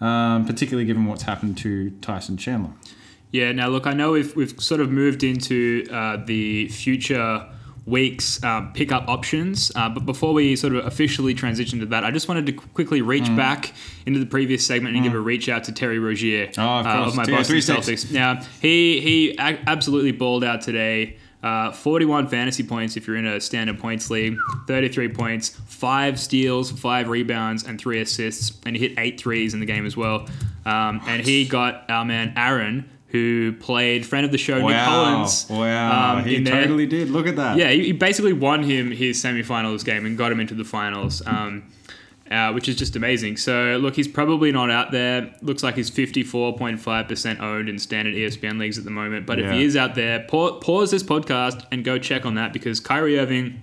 um, 0.00 0.46
particularly 0.46 0.86
given 0.86 1.06
what's 1.06 1.24
happened 1.24 1.58
to 1.58 1.90
Tyson 2.00 2.36
Chandler. 2.36 2.70
Yeah. 3.32 3.50
Now 3.50 3.68
look, 3.68 3.86
I 3.88 3.92
know 3.92 4.12
we've 4.12 4.34
we've 4.36 4.60
sort 4.60 4.80
of 4.80 4.90
moved 4.92 5.24
into 5.24 5.84
uh, 5.90 6.18
the 6.24 6.68
future 6.68 7.48
weeks 7.86 8.42
uh, 8.42 8.62
pickup 8.72 9.06
options. 9.08 9.70
Uh, 9.74 9.88
but 9.88 10.06
before 10.06 10.32
we 10.32 10.56
sort 10.56 10.74
of 10.74 10.86
officially 10.86 11.34
transition 11.34 11.80
to 11.80 11.86
that, 11.86 12.02
I 12.04 12.10
just 12.10 12.28
wanted 12.28 12.46
to 12.46 12.52
quickly 12.52 13.02
reach 13.02 13.24
Mm. 13.24 13.36
back 13.36 13.72
into 14.06 14.18
the 14.18 14.26
previous 14.26 14.66
segment 14.66 14.94
and 14.96 15.04
give 15.04 15.14
a 15.14 15.20
reach 15.20 15.48
out 15.48 15.64
to 15.64 15.72
Terry 15.72 15.98
Rozier 15.98 16.50
Oh, 16.56 16.62
of 16.62 16.86
uh, 16.86 16.88
of 17.06 17.14
my 17.16 17.24
Boston 17.26 17.56
Celtics. 17.56 18.10
Now 18.10 18.40
he 18.62 19.00
he 19.00 19.38
absolutely 19.38 20.12
balled 20.12 20.44
out 20.44 20.60
today. 20.62 21.16
Uh, 21.42 21.70
41 21.72 22.26
fantasy 22.28 22.62
points 22.62 22.96
if 22.96 23.06
you're 23.06 23.16
in 23.16 23.26
a 23.26 23.38
standard 23.38 23.78
points 23.78 24.08
league, 24.08 24.38
33 24.66 25.10
points, 25.10 25.50
five 25.66 26.18
steals, 26.18 26.70
five 26.70 27.06
rebounds, 27.10 27.64
and 27.64 27.78
three 27.78 28.00
assists, 28.00 28.58
and 28.64 28.74
he 28.74 28.88
hit 28.88 28.98
eight 28.98 29.20
threes 29.20 29.52
in 29.52 29.60
the 29.60 29.66
game 29.66 29.84
as 29.84 29.94
well. 29.94 30.26
Um, 30.64 31.02
and 31.06 31.22
he 31.22 31.44
got 31.46 31.84
our 31.90 32.06
man 32.06 32.32
Aaron, 32.34 32.88
who 33.14 33.52
played 33.60 34.04
friend 34.04 34.26
of 34.26 34.32
the 34.32 34.38
show 34.38 34.56
Nick 34.56 34.64
Wow. 34.64 34.84
Collins. 34.86 35.46
Wow. 35.48 36.16
um, 36.16 36.24
he 36.24 36.42
totally 36.42 36.84
did. 36.86 37.10
Look 37.10 37.28
at 37.28 37.36
that. 37.36 37.56
Yeah, 37.56 37.70
he 37.70 37.84
he 37.84 37.92
basically 37.92 38.32
won 38.32 38.64
him 38.64 38.90
his 38.90 39.22
semifinals 39.22 39.84
game 39.84 40.04
and 40.04 40.18
got 40.18 40.32
him 40.32 40.40
into 40.40 40.54
the 40.54 40.64
finals, 40.64 41.22
um, 41.24 41.62
uh, 42.28 42.50
which 42.52 42.68
is 42.68 42.74
just 42.74 42.96
amazing. 42.96 43.36
So, 43.36 43.78
look, 43.80 43.94
he's 43.94 44.08
probably 44.08 44.50
not 44.50 44.68
out 44.68 44.90
there. 44.90 45.32
Looks 45.42 45.62
like 45.62 45.76
he's 45.76 45.90
54.5% 45.92 47.40
owned 47.40 47.68
in 47.68 47.78
standard 47.78 48.14
ESPN 48.14 48.58
leagues 48.58 48.78
at 48.78 48.84
the 48.84 48.90
moment. 48.90 49.26
But 49.26 49.38
if 49.38 49.50
he 49.52 49.62
is 49.62 49.76
out 49.76 49.94
there, 49.94 50.20
pa- 50.26 50.58
pause 50.58 50.90
this 50.90 51.04
podcast 51.04 51.64
and 51.70 51.84
go 51.84 51.98
check 51.98 52.26
on 52.26 52.34
that 52.34 52.52
because 52.52 52.80
Kyrie 52.80 53.16
Irving. 53.18 53.62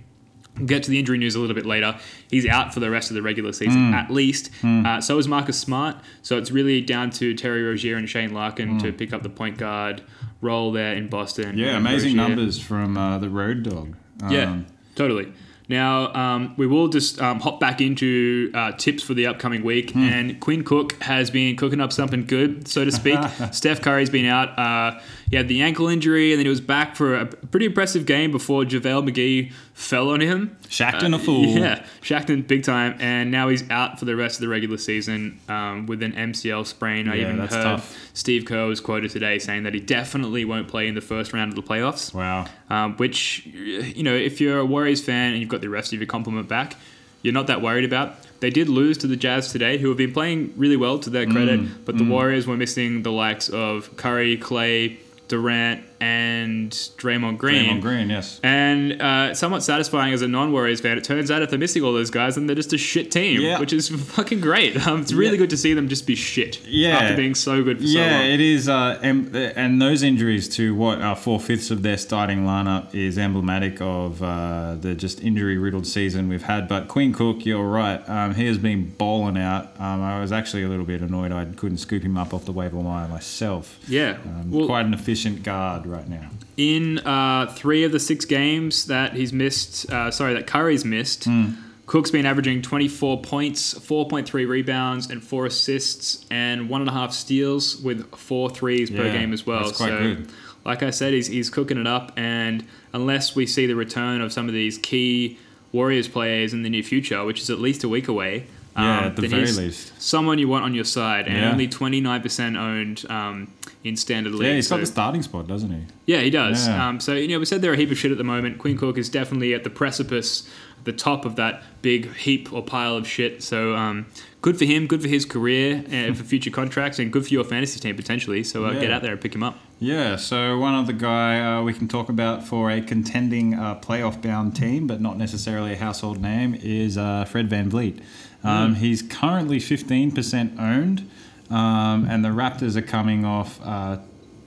We'll 0.58 0.66
get 0.66 0.82
to 0.82 0.90
the 0.90 0.98
injury 0.98 1.16
news 1.18 1.34
a 1.34 1.40
little 1.40 1.54
bit 1.56 1.64
later. 1.66 1.98
He's 2.30 2.46
out 2.46 2.74
for 2.74 2.80
the 2.80 2.90
rest 2.90 3.10
of 3.10 3.14
the 3.14 3.22
regular 3.22 3.52
season, 3.52 3.88
Hmm. 3.88 3.94
at 3.94 4.10
least. 4.10 4.50
Uh, 4.62 5.00
so 5.00 5.16
is 5.18 5.26
Marcus 5.26 5.58
Smart. 5.58 5.96
So 6.22 6.36
it's 6.36 6.50
really 6.50 6.80
down 6.82 7.10
to 7.12 7.34
Terry 7.34 7.62
Rozier 7.62 7.96
and 7.96 8.08
Shane 8.08 8.34
Larkin 8.34 8.78
to 8.80 8.92
pick 8.92 9.12
up 9.14 9.22
the 9.22 9.30
point 9.30 9.56
guard 9.56 10.02
role 10.42 10.70
there 10.72 10.94
in 10.94 11.08
Boston. 11.08 11.52
Hmm. 11.52 11.58
Yeah, 11.58 11.76
amazing 11.78 12.16
Rozier- 12.18 12.28
numbers 12.36 12.60
from 12.60 12.96
uh, 12.98 13.18
the 13.18 13.30
Road 13.30 13.62
Dog. 13.62 13.96
yeah, 14.30 14.50
Um, 14.50 14.66
totally. 14.94 15.32
Now, 15.68 16.12
um, 16.12 16.54
we 16.58 16.66
will 16.66 16.88
just 16.88 17.22
um, 17.22 17.40
hop 17.40 17.58
back 17.58 17.80
into 17.80 18.50
uh, 18.52 18.72
tips 18.72 19.02
for 19.02 19.14
the 19.14 19.26
upcoming 19.26 19.62
week. 19.64 19.92
Hmm. 19.92 20.02
And 20.02 20.40
Quinn 20.40 20.64
Cook 20.64 21.00
has 21.02 21.30
been 21.30 21.56
cooking 21.56 21.80
up 21.80 21.92
something 21.92 22.26
good, 22.26 22.68
so 22.68 22.84
to 22.84 22.92
speak. 22.92 23.18
Steph 23.52 23.80
Curry's 23.80 24.10
been 24.10 24.26
out. 24.26 24.58
Uh, 24.58 25.00
he 25.30 25.36
had 25.36 25.48
the 25.48 25.62
ankle 25.62 25.88
injury, 25.88 26.32
and 26.32 26.38
then 26.40 26.44
he 26.44 26.50
was 26.50 26.60
back 26.60 26.94
for 26.94 27.14
a 27.14 27.24
pretty 27.26 27.64
impressive 27.66 28.04
game 28.04 28.30
before 28.32 28.64
JaVale 28.64 29.08
McGee 29.08 29.52
fell 29.82 30.10
on 30.10 30.20
him. 30.20 30.56
Shaqtin' 30.68 31.14
a 31.14 31.18
fool. 31.18 31.44
Yeah, 31.62 31.84
Shaqtin' 32.02 32.46
big 32.46 32.62
time. 32.64 32.96
And 33.00 33.30
now 33.30 33.48
he's 33.48 33.68
out 33.70 33.98
for 33.98 34.04
the 34.04 34.16
rest 34.16 34.36
of 34.36 34.40
the 34.42 34.48
regular 34.48 34.78
season 34.78 35.40
um, 35.48 35.86
with 35.86 36.02
an 36.02 36.12
MCL 36.12 36.66
sprain. 36.66 37.08
I 37.08 37.16
Yeah, 37.16 37.22
even 37.24 37.38
that's 37.38 37.54
heard 37.54 37.62
tough. 37.64 37.98
Steve 38.14 38.44
Kerr 38.44 38.66
was 38.66 38.80
quoted 38.80 39.10
today 39.10 39.38
saying 39.38 39.64
that 39.64 39.74
he 39.74 39.80
definitely 39.80 40.44
won't 40.44 40.68
play 40.68 40.88
in 40.88 40.94
the 40.94 41.00
first 41.00 41.32
round 41.32 41.50
of 41.50 41.56
the 41.56 41.62
playoffs 41.62 42.14
Wow. 42.14 42.46
um, 42.70 42.96
which 42.96 43.44
you 43.46 44.02
know 44.02 44.14
if 44.14 44.40
you're 44.40 44.58
a 44.58 44.64
Warriors 44.66 45.02
fan 45.04 45.32
and 45.32 45.40
you've 45.40 45.48
got 45.48 45.60
the 45.60 45.68
rest 45.70 45.92
of 45.92 45.98
your 46.00 46.06
complement 46.06 46.48
back, 46.48 46.76
you're 47.22 47.34
not 47.34 47.46
that 47.48 47.60
worried 47.62 47.84
about. 47.84 48.16
They 48.40 48.50
did 48.50 48.68
lose 48.68 48.98
to 48.98 49.06
the 49.06 49.16
Jazz 49.16 49.52
today, 49.52 49.78
who 49.78 49.88
have 49.88 49.96
been 49.98 50.12
playing 50.12 50.52
really 50.56 50.76
well 50.76 50.98
to 50.98 51.10
their 51.10 51.26
credit, 51.26 51.60
Mm, 51.60 51.84
but 51.84 51.96
the 51.96 52.04
Warriors 52.04 52.46
were 52.46 52.56
missing 52.56 53.02
the 53.04 53.12
likes 53.12 53.48
of 53.48 53.96
Curry, 53.96 54.36
Clay, 54.36 54.98
Durant, 55.28 55.84
and 56.02 56.72
Draymond 56.72 57.38
Green. 57.38 57.64
Draymond 57.78 57.80
Green, 57.80 58.10
yes. 58.10 58.40
And 58.42 59.00
uh, 59.00 59.34
somewhat 59.34 59.62
satisfying 59.62 60.12
as 60.12 60.20
a 60.20 60.26
non-Warriors 60.28 60.80
fan, 60.80 60.98
it 60.98 61.04
turns 61.04 61.30
out 61.30 61.42
if 61.42 61.50
they're 61.50 61.58
missing 61.58 61.82
all 61.84 61.92
those 61.92 62.10
guys, 62.10 62.34
then 62.34 62.46
they're 62.46 62.56
just 62.56 62.72
a 62.72 62.78
shit 62.78 63.12
team, 63.12 63.40
Yeah. 63.40 63.60
which 63.60 63.72
is 63.72 63.88
fucking 63.88 64.40
great. 64.40 64.72
Um, 64.92 65.00
it's 65.02 65.12
really 65.12 65.32
Yeah. 65.34 65.38
good 65.42 65.50
to 65.50 65.56
see 65.56 65.74
them 65.74 65.88
just 65.88 66.06
be 66.08 66.16
shit 66.16 66.60
Yeah. 66.66 66.98
after 66.98 67.14
being 67.16 67.36
so 67.36 67.62
good 67.62 67.78
for 67.80 67.86
so 67.86 67.98
Yeah, 68.00 68.22
it 68.22 68.40
is, 68.40 68.68
uh, 68.68 68.98
and, 69.00 69.34
and 69.36 69.80
those 69.80 70.02
injuries 70.02 70.48
to 70.56 70.74
what 70.74 71.00
uh, 71.00 71.14
four 71.14 71.38
fifths 71.38 71.70
of 71.70 71.82
their 71.82 71.96
starting 71.96 72.44
lineup 72.44 72.92
is 72.94 73.16
emblematic 73.16 73.80
of 73.80 74.20
uh, 74.22 74.74
the 74.80 74.94
just 74.96 75.22
injury 75.22 75.56
riddled 75.56 75.86
season 75.86 76.28
we've 76.28 76.42
had. 76.42 76.66
But 76.66 76.88
Quinn 76.88 77.12
Cook, 77.12 77.46
you're 77.46 77.64
right, 77.68 78.06
um, 78.08 78.34
he 78.34 78.46
has 78.46 78.58
been 78.58 78.90
bowling 78.98 79.38
out. 79.38 79.66
Um, 79.78 80.02
I 80.02 80.18
was 80.20 80.32
actually 80.32 80.64
a 80.64 80.68
little 80.68 80.84
bit 80.84 81.00
annoyed 81.00 81.30
I 81.30 81.44
couldn't 81.44 81.78
scoop 81.78 82.02
him 82.02 82.16
up 82.18 82.34
off 82.34 82.44
the 82.44 82.52
waiver 82.52 82.76
wire 82.78 83.06
myself. 83.06 83.78
yeah. 83.86 84.16
Um, 84.24 84.50
well, 84.50 84.66
quite 84.66 84.84
an 84.86 84.94
efficient 84.94 85.44
guard 85.44 85.86
right 85.92 86.08
now. 86.08 86.28
in 86.56 86.98
uh, 87.00 87.46
three 87.54 87.84
of 87.84 87.92
the 87.92 88.00
six 88.00 88.24
games 88.24 88.86
that 88.86 89.14
he's 89.14 89.32
missed, 89.32 89.90
uh, 89.92 90.10
sorry, 90.10 90.34
that 90.34 90.46
Curry's 90.46 90.84
missed, 90.84 91.24
Hmm. 91.24 91.50
Cook's 91.86 92.10
been 92.10 92.24
averaging 92.24 92.62
24 92.62 93.20
points, 93.22 93.74
4.3 93.74 94.48
rebounds, 94.48 95.10
and 95.10 95.22
four 95.22 95.44
assists, 95.46 96.24
and 96.30 96.70
one 96.70 96.80
and 96.80 96.88
a 96.88 96.92
half 96.92 97.12
steals 97.12 97.76
with 97.76 98.14
four 98.14 98.48
threes 98.48 98.88
per 98.88 99.10
game 99.12 99.32
as 99.32 99.44
well. 99.46 99.64
that's 99.64 99.76
quite 99.76 99.90
so, 99.90 99.98
good. 99.98 100.28
like 100.64 100.82
I 100.82 100.90
said, 100.90 101.12
he's, 101.12 101.26
he's 101.26 101.50
cooking 101.50 101.76
it 101.78 101.86
up, 101.86 102.12
and 102.16 102.64
unless 102.94 103.34
we 103.36 103.46
see 103.46 103.66
the 103.66 103.74
return 103.76 104.20
of 104.22 104.32
some 104.32 104.46
of 104.48 104.54
these 104.54 104.78
key 104.78 105.38
Warriors 105.72 106.06
players 106.08 106.54
in 106.54 106.62
the 106.62 106.70
near 106.70 106.82
future, 106.84 107.24
which 107.24 107.40
is 107.40 107.50
at 107.50 107.58
least 107.58 107.82
a 107.84 107.88
week 107.88 108.08
away, 108.08 108.46
Yeah, 108.76 108.98
um, 109.00 109.04
at 109.04 109.16
the 109.16 109.28
very 109.28 109.52
least. 109.52 110.00
someone 110.00 110.38
you 110.38 110.48
want 110.48 110.64
on 110.64 110.74
your 110.74 110.84
side, 110.84 111.26
and 111.26 111.36
Yeah. 111.36 111.50
only 111.52 111.68
29% 111.68 112.56
owned 112.56 113.04
um, 113.10 113.52
in 113.84 113.96
standard 113.96 114.32
league. 114.34 114.48
Yeah, 114.48 114.54
he's 114.54 114.68
got 114.68 114.80
the 114.80 114.86
starting 114.86 115.22
spot, 115.22 115.46
doesn't 115.46 115.70
he? 115.70 115.80
yeah, 116.06 116.20
he 116.20 116.30
does. 116.30 116.66
Yeah. 116.66 116.88
Um, 116.88 116.98
so 117.00 117.14
you 117.14 117.28
know, 117.28 117.38
we 117.38 117.44
said 117.44 117.60
there 117.62 117.70
are 117.70 117.74
a 117.74 117.76
heap 117.76 117.90
of 117.90 117.98
shit 117.98 118.10
at 118.12 118.18
the 118.18 118.24
moment. 118.24 118.58
Quinn 118.58 118.78
Cook 118.78 118.96
is 118.98 119.08
definitely 119.08 119.52
at 119.54 119.62
the 119.64 119.70
precipice, 119.70 120.48
the 120.84 120.92
top 120.92 121.24
of 121.24 121.36
that 121.36 121.62
big 121.82 122.14
heap 122.16 122.52
or 122.52 122.62
pile 122.62 122.96
of 122.96 123.06
shit. 123.06 123.42
So 123.42 123.76
um, 123.76 124.06
good 124.40 124.58
for 124.58 124.64
him, 124.64 124.86
good 124.86 125.02
for 125.02 125.08
his 125.08 125.24
career, 125.26 125.84
and 125.90 126.16
for 126.16 126.24
future 126.24 126.50
contracts, 126.50 126.98
and 126.98 127.12
good 127.12 127.26
for 127.26 127.32
your 127.34 127.44
fantasy 127.44 127.78
team 127.78 127.94
potentially. 127.94 128.42
So 128.42 128.64
uh, 128.64 128.72
get 128.80 128.90
out 128.90 129.02
there 129.02 129.12
and 129.12 129.20
pick 129.20 129.34
him 129.34 129.42
up. 129.42 129.58
Yeah, 129.80 130.14
so 130.16 130.58
one 130.58 130.74
other 130.74 130.92
guy 130.92 131.40
uh, 131.40 131.62
we 131.62 131.72
can 131.74 131.88
talk 131.88 132.08
about 132.08 132.46
for 132.46 132.70
a 132.70 132.80
contending 132.80 133.54
uh, 133.54 133.74
playoff 133.80 134.22
bound 134.22 134.54
team, 134.56 134.86
but 134.86 135.00
not 135.00 135.18
necessarily 135.18 135.72
a 135.72 135.76
household 135.76 136.20
name, 136.22 136.54
is 136.54 136.96
uh, 136.96 137.24
Fred 137.24 137.48
VanVleet. 137.50 138.00
Um, 138.44 138.74
He's 138.76 139.02
currently 139.02 139.58
15% 139.58 140.58
owned, 140.58 141.08
um, 141.50 142.06
and 142.08 142.24
the 142.24 142.30
Raptors 142.30 142.76
are 142.76 142.82
coming 142.82 143.24
off 143.24 143.60
uh, 143.64 143.98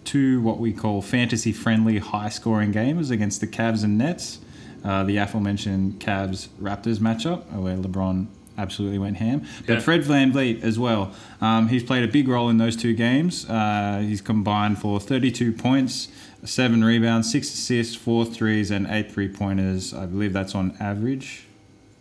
two 0.04 0.42
what 0.42 0.60
we 0.60 0.74
call 0.74 1.02
fantasy 1.02 1.52
friendly 1.52 2.00
high 2.00 2.30
scoring 2.30 2.72
games 2.72 3.10
against 3.12 3.42
the 3.42 3.48
Cavs 3.48 3.84
and 3.84 3.98
Nets. 3.98 4.40
Uh, 4.84 5.04
the 5.04 5.18
aforementioned 5.18 6.00
Cavs 6.00 6.48
Raptors 6.62 7.00
matchup, 7.00 7.52
where 7.54 7.76
LeBron 7.76 8.28
absolutely 8.58 9.00
went 9.00 9.18
ham. 9.18 9.42
But 9.66 9.74
Yeah. 9.74 9.80
Fred 9.80 10.04
VanVleet 10.04 10.62
as 10.64 10.78
well. 10.78 11.12
Um, 11.42 11.70
he's 11.70 11.84
played 11.84 12.04
a 12.04 12.08
big 12.08 12.28
role 12.28 12.50
in 12.50 12.58
those 12.58 12.76
two 12.76 12.94
games. 12.94 13.50
Uh, 13.50 14.04
he's 14.06 14.22
combined 14.22 14.78
for 14.78 15.00
32 15.00 15.52
points, 15.54 16.10
seven 16.44 16.84
rebounds, 16.84 17.32
six 17.32 17.52
assists, 17.52 17.96
four 17.96 18.26
threes, 18.26 18.70
and 18.70 18.86
eight 18.88 19.12
three 19.12 19.28
pointers. 19.28 19.92
I 19.94 20.06
believe 20.06 20.34
that's 20.34 20.54
on 20.54 20.78
average, 20.80 21.46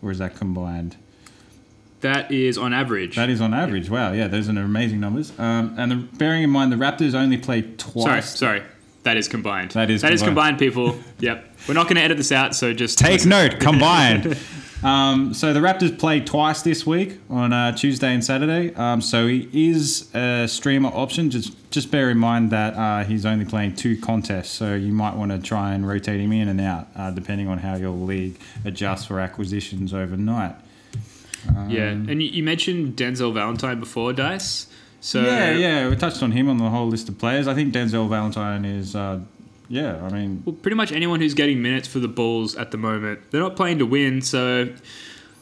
or 0.03 0.11
is 0.11 0.19
that 0.19 0.37
combined? 0.37 0.97
That 2.05 2.31
is 2.31 2.59
on 2.59 2.75
average. 2.75 3.17
That 3.17 3.31
is 3.31 3.41
on 3.41 3.55
average. 3.55 3.89
Wow, 3.89 4.13
yeah, 4.13 4.29
those 4.29 4.51
are 4.51 4.53
amazing 4.53 5.01
numbers. 5.01 5.33
Um, 5.39 5.75
and 5.79 5.91
the, 5.91 5.97
bearing 5.97 6.43
in 6.43 6.51
mind 6.51 6.71
the 6.71 6.77
Raptors 6.77 7.15
only 7.15 7.43
sorry, 7.43 7.63
twice. 7.79 8.37
sorry. 8.37 8.59
Sorry. 8.59 8.63
That 9.05 9.17
is 9.17 9.27
combined. 9.27 9.71
That 9.71 9.89
is 9.89 10.03
that 10.03 10.13
is 10.13 10.21
combined. 10.21 10.59
combined, 10.59 10.99
people. 10.99 10.99
yep. 11.19 11.51
We're 11.67 11.73
not 11.73 11.85
going 11.85 11.97
to 11.97 12.03
edit 12.03 12.19
this 12.19 12.31
out, 12.31 12.55
so 12.55 12.75
just 12.75 12.99
Take 12.99 13.25
note, 13.25 13.59
combined. 13.59 14.39
um, 14.83 15.33
so 15.33 15.55
the 15.55 15.61
Raptors 15.61 15.99
played 15.99 16.27
twice 16.27 16.61
this 16.61 16.87
week 16.87 17.21
on 17.31 17.55
uh, 17.55 17.73
Tuesday 17.75 18.13
and 18.13 18.23
Saturday. 18.23 18.75
Um, 18.75 19.01
so 19.01 19.27
he 19.27 19.71
is 19.71 20.15
a 20.15 20.47
streamer 20.47 20.91
option. 20.91 21.31
Just 21.31 21.57
just 21.71 21.91
bear 21.91 22.11
in 22.11 22.19
mind 22.19 22.51
that 22.51 22.75
uh, 22.75 23.05
he's 23.05 23.25
only 23.25 23.47
playing 23.47 23.77
two 23.77 23.99
contests, 23.99 24.51
so 24.51 24.75
you 24.75 24.93
might 24.93 25.15
want 25.15 25.33
to 25.33 25.39
try 25.39 25.73
and 25.73 25.89
rotate 25.89 26.21
him 26.21 26.33
in 26.33 26.49
and 26.49 26.61
out 26.61 26.87
uh, 26.97 27.11
depending 27.11 27.49
on 27.49 27.57
how 27.57 27.77
your 27.77 27.93
league 27.93 28.39
adjusts 28.67 29.07
for 29.07 29.21
acquisitions 29.21 29.95
overnight. 29.95 30.55
Yeah, 31.69 31.91
Um, 31.93 32.09
and 32.09 32.23
you, 32.23 32.29
you 32.29 32.43
mentioned 32.43 32.97
Denzel 32.97 33.33
Valentine 33.33 33.81
before, 33.81 34.13
Dice. 34.13 34.67
So 35.01 35.23
yeah, 35.23 35.51
yeah, 35.53 35.89
we 35.89 35.97
touched 35.97 36.23
on 36.23 36.33
him 36.33 36.49
on 36.49 36.57
the 36.59 36.71
whole 36.71 36.87
list 36.89 37.09
of 37.09 37.19
players. 37.19 37.47
I 37.47 37.55
think 37.55 37.75
Denzel 37.75 38.09
Valentine 38.09 38.65
is, 38.65 38.97
uh, 38.97 39.21
yeah, 39.69 40.03
I 40.03 40.09
mean, 40.11 40.43
Well, 40.47 40.55
pretty 40.55 40.77
much 40.77 40.93
anyone 40.93 41.21
who's 41.21 41.35
getting 41.35 41.61
minutes 41.61 41.87
for 41.89 41.99
the 41.99 42.09
Bulls 42.09 42.55
at 42.57 42.71
the 42.71 42.79
moment, 42.79 43.21
they're 43.31 43.41
not 43.43 43.55
playing 43.57 43.79
to 43.81 43.87
win. 43.87 44.23
So 44.23 44.71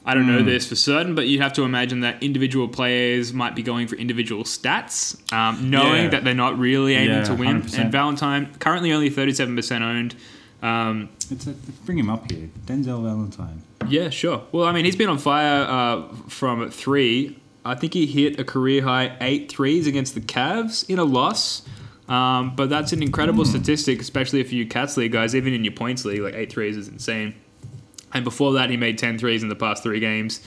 I 0.04 0.14
don't 0.14 0.24
Hmm. 0.24 0.30
know 0.30 0.42
this 0.42 0.66
for 0.68 0.74
certain, 0.74 1.14
but 1.14 1.28
you 1.28 1.40
have 1.42 1.52
to 1.52 1.62
imagine 1.62 2.00
that 2.00 2.20
individual 2.24 2.66
players 2.66 3.32
might 3.32 3.54
be 3.54 3.62
going 3.62 3.86
for 3.86 3.94
individual 3.94 4.42
stats, 4.42 5.16
um, 5.32 5.70
knowing 5.70 6.04
Yeah. 6.04 6.08
that 6.10 6.24
they're 6.24 6.34
not 6.34 6.58
really 6.58 6.94
aiming 6.94 7.18
Yeah, 7.18 7.24
to 7.24 7.34
win. 7.34 7.62
100%. 7.62 7.78
And 7.84 7.92
Valentine 7.92 8.48
currently 8.58 8.92
only 8.92 9.10
thirty-seven 9.10 9.54
percent 9.54 9.84
owned. 9.84 10.16
Um, 10.62 11.08
it's 11.30 11.46
a, 11.46 11.54
bring 11.84 11.98
him 11.98 12.08
up 12.08 12.30
here, 12.30 12.48
Denzel 12.66 13.02
Valentine. 13.02 13.62
yeah, 13.88 14.10
sure. 14.10 14.42
Well, 14.52 14.64
I 14.64 14.72
mean, 14.72 14.84
he's 14.84 14.96
been 14.96 15.08
on 15.08 15.18
fire 15.18 15.66
uh, 15.68 16.08
from 16.28 16.70
three. 16.70 17.38
I 17.64 17.74
think 17.74 17.94
he 17.94 18.06
hit 18.06 18.38
a 18.40 18.44
career 18.44 18.82
high 18.82 19.16
eight 19.20 19.50
threes 19.50 19.86
against 19.86 20.14
the 20.14 20.20
Cavs 20.20 20.88
in 20.88 20.98
a 20.98 21.04
loss. 21.04 21.62
Um, 22.08 22.54
but 22.56 22.68
that's 22.68 22.92
an 22.92 23.02
incredible 23.02 23.44
statistic, 23.44 24.00
especially 24.00 24.40
if 24.40 24.52
you 24.52 24.66
Cats 24.66 24.96
League 24.96 25.12
guys, 25.12 25.34
even 25.34 25.54
in 25.54 25.64
your 25.64 25.72
points 25.72 26.04
league, 26.04 26.20
like 26.20 26.34
eight 26.34 26.52
threes 26.52 26.76
is 26.76 26.88
insane. 26.88 27.34
And 28.12 28.24
before 28.24 28.52
that, 28.54 28.68
he 28.70 28.76
made 28.76 28.98
10 28.98 29.18
threes 29.18 29.42
in 29.42 29.48
the 29.48 29.54
past 29.54 29.82
three 29.82 30.00
games. 30.00 30.40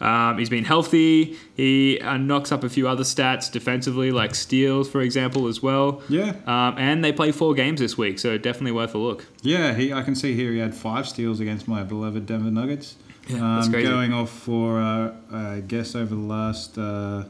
Um, 0.00 0.38
he's 0.38 0.48
been 0.48 0.64
healthy. 0.64 1.36
He 1.54 2.00
uh, 2.00 2.16
knocks 2.16 2.52
up 2.52 2.62
a 2.62 2.68
few 2.68 2.88
other 2.88 3.02
stats 3.02 3.50
defensively, 3.50 4.12
like 4.12 4.34
steals, 4.34 4.88
for 4.88 5.00
example, 5.00 5.48
as 5.48 5.62
well. 5.62 6.02
Yeah. 6.08 6.34
Um, 6.46 6.76
and 6.78 7.04
they 7.04 7.12
play 7.12 7.32
four 7.32 7.54
games 7.54 7.80
this 7.80 7.98
week, 7.98 8.18
so 8.18 8.38
definitely 8.38 8.72
worth 8.72 8.94
a 8.94 8.98
look. 8.98 9.26
Yeah, 9.42 9.74
he. 9.74 9.92
I 9.92 10.02
can 10.02 10.14
see 10.14 10.34
here 10.34 10.52
he 10.52 10.58
had 10.58 10.74
five 10.74 11.08
steals 11.08 11.40
against 11.40 11.66
my 11.66 11.82
beloved 11.82 12.26
Denver 12.26 12.50
Nuggets. 12.50 12.96
Yeah, 13.28 13.36
um, 13.36 13.56
that's 13.56 13.68
crazy. 13.68 13.88
Going 13.88 14.12
off 14.12 14.30
for, 14.30 14.80
uh, 14.80 15.12
I 15.32 15.60
guess, 15.66 15.94
over 15.94 16.14
the 16.14 16.20
last 16.20 16.78
uh, 16.78 17.24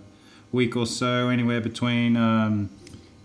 week 0.52 0.76
or 0.76 0.86
so, 0.86 1.28
anywhere 1.28 1.60
between 1.60 2.16
um, 2.16 2.70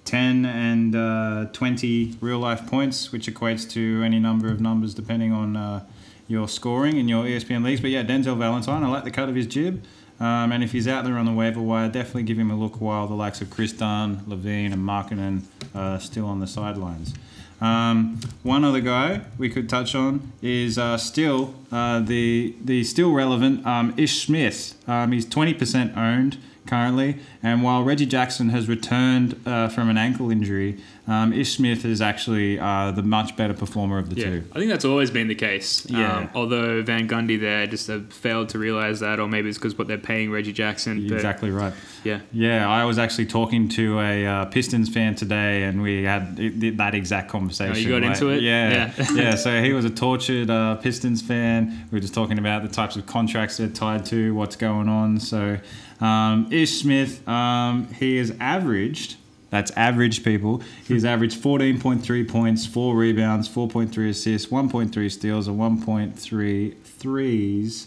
10 0.05 0.45
and 0.45 0.95
uh, 0.95 1.45
20 1.53 2.17
real 2.19 2.39
life 2.39 2.65
points, 2.67 3.11
which 3.11 3.27
equates 3.27 3.69
to 3.71 4.01
any 4.03 4.19
number 4.19 4.47
of 4.49 4.59
numbers 4.59 4.93
depending 4.93 5.31
on 5.31 5.55
uh, 5.55 5.85
your 6.33 6.49
scoring 6.49 6.97
in 6.97 7.07
your 7.07 7.23
ESPN 7.23 7.63
leagues. 7.63 7.79
But 7.79 7.91
yeah, 7.91 8.03
Denzel 8.03 8.37
Valentine, 8.37 8.83
I 8.83 8.87
like 8.87 9.05
the 9.05 9.11
cut 9.11 9.29
of 9.29 9.35
his 9.35 9.47
jib. 9.47 9.83
Um, 10.19 10.51
and 10.51 10.63
if 10.63 10.71
he's 10.71 10.87
out 10.87 11.05
there 11.05 11.17
on 11.17 11.25
the 11.25 11.33
waiver 11.33 11.61
wire, 11.61 11.87
definitely 11.87 12.23
give 12.23 12.37
him 12.37 12.51
a 12.51 12.55
look 12.55 12.79
while 12.79 13.07
the 13.07 13.13
likes 13.13 13.41
of 13.41 13.49
Kris 13.49 13.73
Dunn, 13.73 14.17
LaVine, 14.27 14.71
and 14.71 14.77
Markkanen 14.77 15.43
are 15.73 15.99
still 15.99 16.25
on 16.25 16.39
the 16.39 16.47
sidelines. 16.47 17.13
Um, 17.61 18.19
one 18.43 18.63
other 18.63 18.81
guy 18.81 19.21
we 19.37 19.49
could 19.49 19.69
touch 19.69 19.95
on 19.95 20.33
is 20.41 20.77
uh, 20.77 20.97
still 20.97 21.55
uh, 21.71 22.01
the 22.01 22.55
the 22.61 22.83
still 22.83 23.13
relevant 23.13 23.65
um, 23.65 23.93
Ish 23.95 24.25
Smith. 24.25 24.75
Um, 24.87 25.13
he's 25.13 25.25
twenty 25.25 25.53
percent 25.53 25.97
owned 25.97 26.37
currently, 26.67 27.19
and 27.41 27.63
while 27.63 27.83
Reggie 27.83 28.05
Jackson 28.05 28.49
has 28.49 28.67
returned 28.67 29.39
uh, 29.45 29.69
from 29.69 29.89
an 29.89 29.97
ankle 29.97 30.29
injury, 30.29 30.77
um, 31.05 31.33
Ish 31.33 31.57
Smith 31.57 31.83
is 31.83 32.01
actually 32.01 32.57
uh, 32.57 32.91
the 32.91 33.03
much 33.03 33.35
better 33.35 33.53
performer 33.53 33.97
of 33.97 34.09
the 34.09 34.15
Yeah, 34.15 34.25
two. 34.25 34.43
I 34.53 34.59
think 34.59 34.71
that's 34.71 34.85
always 34.85 35.11
been 35.11 35.27
the 35.27 35.35
case. 35.35 35.85
Yeah. 35.89 36.19
Um, 36.19 36.29
although 36.33 36.81
Van 36.81 37.09
Gundy 37.09 37.39
there 37.39 37.67
just 37.67 37.89
uh, 37.89 37.99
failed 38.09 38.49
to 38.49 38.59
realize 38.59 39.01
that, 39.01 39.19
or 39.19 39.27
maybe 39.27 39.49
it's 39.49 39.57
because 39.57 39.77
what 39.77 39.87
they're 39.89 39.97
paying 39.97 40.31
Reggie 40.31 40.53
Jackson. 40.53 41.05
But 41.05 41.15
Exactly 41.15 41.51
right. 41.51 41.73
Yeah. 42.05 42.21
Yeah, 42.31 42.69
I 42.69 42.85
was 42.85 42.97
actually 42.97 43.25
talking 43.25 43.67
to 43.69 43.99
a 43.99 44.25
uh, 44.25 44.45
Pistons 44.45 44.87
fan 44.87 45.15
today, 45.15 45.63
and 45.63 45.81
we 45.81 46.03
had 46.03 46.39
it, 46.39 46.77
that 46.77 46.95
exact 46.95 47.29
conversation. 47.29 47.75
Oh, 47.75 47.79
you 47.79 47.89
got 47.89 48.01
Like, 48.07 48.15
into 48.15 48.29
it? 48.29 48.41
Yeah, 48.41 48.93
Yeah. 48.97 49.07
yeah. 49.13 49.35
So 49.35 49.61
he 49.61 49.73
was 49.73 49.83
a 49.83 49.89
tortured 49.89 50.49
uh, 50.49 50.75
Pistons 50.75 51.21
fan. 51.21 51.85
We 51.91 51.97
were 51.97 52.01
just 52.01 52.13
talking 52.13 52.39
about 52.39 52.63
the 52.63 52.69
types 52.69 52.95
of 52.95 53.05
contracts 53.05 53.57
they're 53.57 53.67
tied 53.67 54.05
to, 54.05 54.33
what's 54.33 54.55
going 54.55 54.87
on. 54.87 55.19
So 55.19 55.57
um, 55.99 56.47
Ish 56.49 56.79
Smith, 56.81 57.27
um, 57.27 57.87
he 57.93 58.15
has 58.17 58.31
averaged. 58.39 59.17
That's 59.53 59.69
average, 59.73 60.23
people. 60.23 60.63
He's 60.87 61.05
averaged 61.05 61.39
14.3 61.39 62.27
points, 62.27 62.65
4 62.65 62.95
rebounds, 62.95 63.47
4.3 63.47 64.09
assists, 64.09 64.49
1.3 64.49 65.11
steals, 65.11 65.47
and 65.47 65.59
1.3 65.59 66.81
threes 66.81 67.85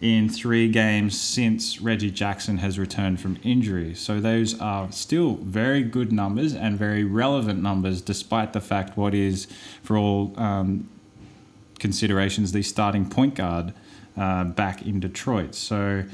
in 0.00 0.30
three 0.30 0.70
games 0.70 1.20
since 1.20 1.82
Reggie 1.82 2.10
Jackson 2.10 2.56
has 2.56 2.78
returned 2.78 3.20
from 3.20 3.38
injury. 3.42 3.94
So 3.94 4.20
those 4.20 4.58
are 4.58 4.90
still 4.90 5.34
very 5.34 5.82
good 5.82 6.12
numbers 6.12 6.54
and 6.54 6.78
very 6.78 7.04
relevant 7.04 7.60
numbers, 7.60 8.00
despite 8.00 8.54
the 8.54 8.62
fact 8.62 8.96
what 8.96 9.12
is, 9.12 9.48
for 9.82 9.98
all 9.98 10.32
um, 10.40 10.88
considerations, 11.78 12.52
the 12.52 12.62
starting 12.62 13.06
point 13.06 13.34
guard 13.34 13.74
uh, 14.16 14.44
back 14.44 14.80
in 14.80 14.98
Detroit. 14.98 15.54
So 15.56 16.04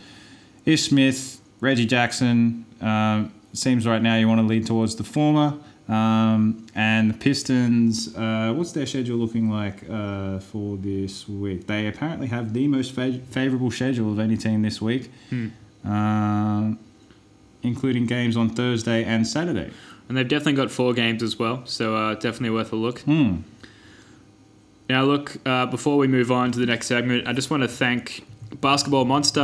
Ish 0.65 0.89
Smith, 0.89 1.41
Reggie 1.61 1.87
Jackson. 1.87 2.67
Um, 2.81 3.33
seems 3.53 3.87
right 3.87 4.03
now 4.03 4.17
you 4.17 4.29
want 4.29 4.41
to 4.41 4.47
lead 4.47 4.67
towards 4.67 4.97
the 4.97 5.05
former. 5.05 5.59
Um, 5.89 6.67
and 6.75 7.11
the 7.11 7.15
Pistons, 7.15 8.15
uh, 8.15 8.53
what's 8.55 8.73
their 8.73 8.85
schedule 8.85 9.17
looking 9.17 9.51
like 9.51 9.89
uh, 9.89 10.39
for 10.39 10.77
this 10.77 11.27
week? 11.27 11.67
They 11.67 11.87
apparently 11.87 12.27
have 12.27 12.53
the 12.53 12.69
most 12.69 12.93
fa- 12.93 13.21
favorable 13.31 13.71
schedule 13.71 14.13
of 14.13 14.19
any 14.19 14.37
team 14.37 14.61
this 14.61 14.83
week, 14.83 15.11
um, 15.85 16.79
including 17.63 18.05
games 18.05 18.37
on 18.37 18.51
Thursday 18.51 19.03
and 19.03 19.27
Saturday. 19.27 19.71
And 20.09 20.17
they've 20.17 20.29
definitely 20.29 20.55
got 20.55 20.71
four 20.71 20.93
games 20.93 21.23
as 21.23 21.39
well, 21.39 21.63
so 21.65 21.97
uh, 21.97 22.15
definitely 22.15 22.51
worth 22.51 22.73
a 22.73 22.77
look. 22.77 23.01
Hmm. 23.01 23.39
Now, 24.91 25.05
look, 25.05 25.37
uh, 25.47 25.67
before 25.67 25.97
we 25.97 26.07
move 26.07 26.31
on 26.31 26.53
to 26.53 26.59
the 26.59 26.67
next 26.67 26.87
segment, 26.87 27.27
I 27.29 27.33
just 27.33 27.51
want 27.51 27.63
to 27.63 27.69
thank 27.69 28.25
Basketball 28.61 29.05
Monster, 29.05 29.41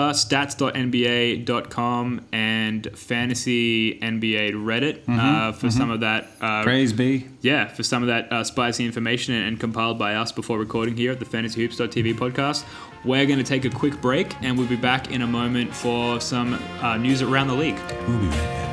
stats.nba.com, 0.95 2.21
and 2.33 2.87
Fantasy 2.99 3.99
NBA 4.01 4.53
Reddit 4.53 5.03
uh, 5.09 5.53
for 5.53 5.71
some 5.71 5.91
of 5.91 6.01
that. 6.01 6.29
Uh, 6.41 6.63
Praise 6.63 6.93
be. 6.93 7.29
yeah, 7.41 7.69
for 7.69 7.83
some 7.83 8.03
of 8.03 8.09
that 8.09 8.33
uh, 8.33 8.43
spicy 8.45 8.85
information 8.85 9.35
and, 9.35 9.47
and 9.47 9.61
compiled 9.61 9.99
by 9.99 10.15
us 10.15 10.33
before 10.33 10.59
recording 10.59 10.97
here 10.97 11.13
at 11.13 11.19
the 11.21 11.27
FantasyHoops.tv 11.27 12.15
podcast. 12.15 12.65
We're 13.05 13.27
going 13.27 13.39
to 13.39 13.45
take 13.45 13.65
a 13.67 13.71
quick 13.71 14.01
break, 14.01 14.35
and 14.43 14.57
we'll 14.57 14.67
be 14.67 14.77
back 14.77 15.11
in 15.11 15.23
a 15.23 15.27
moment 15.27 15.75
for 15.75 16.21
some 16.21 16.55
uh, 16.81 16.97
news 16.97 17.21
around 17.21 17.49
the 17.49 17.55
league. 17.55 17.79
We'll 18.09 18.19
be 18.19 18.27
right 18.29 18.37
back. 18.39 18.64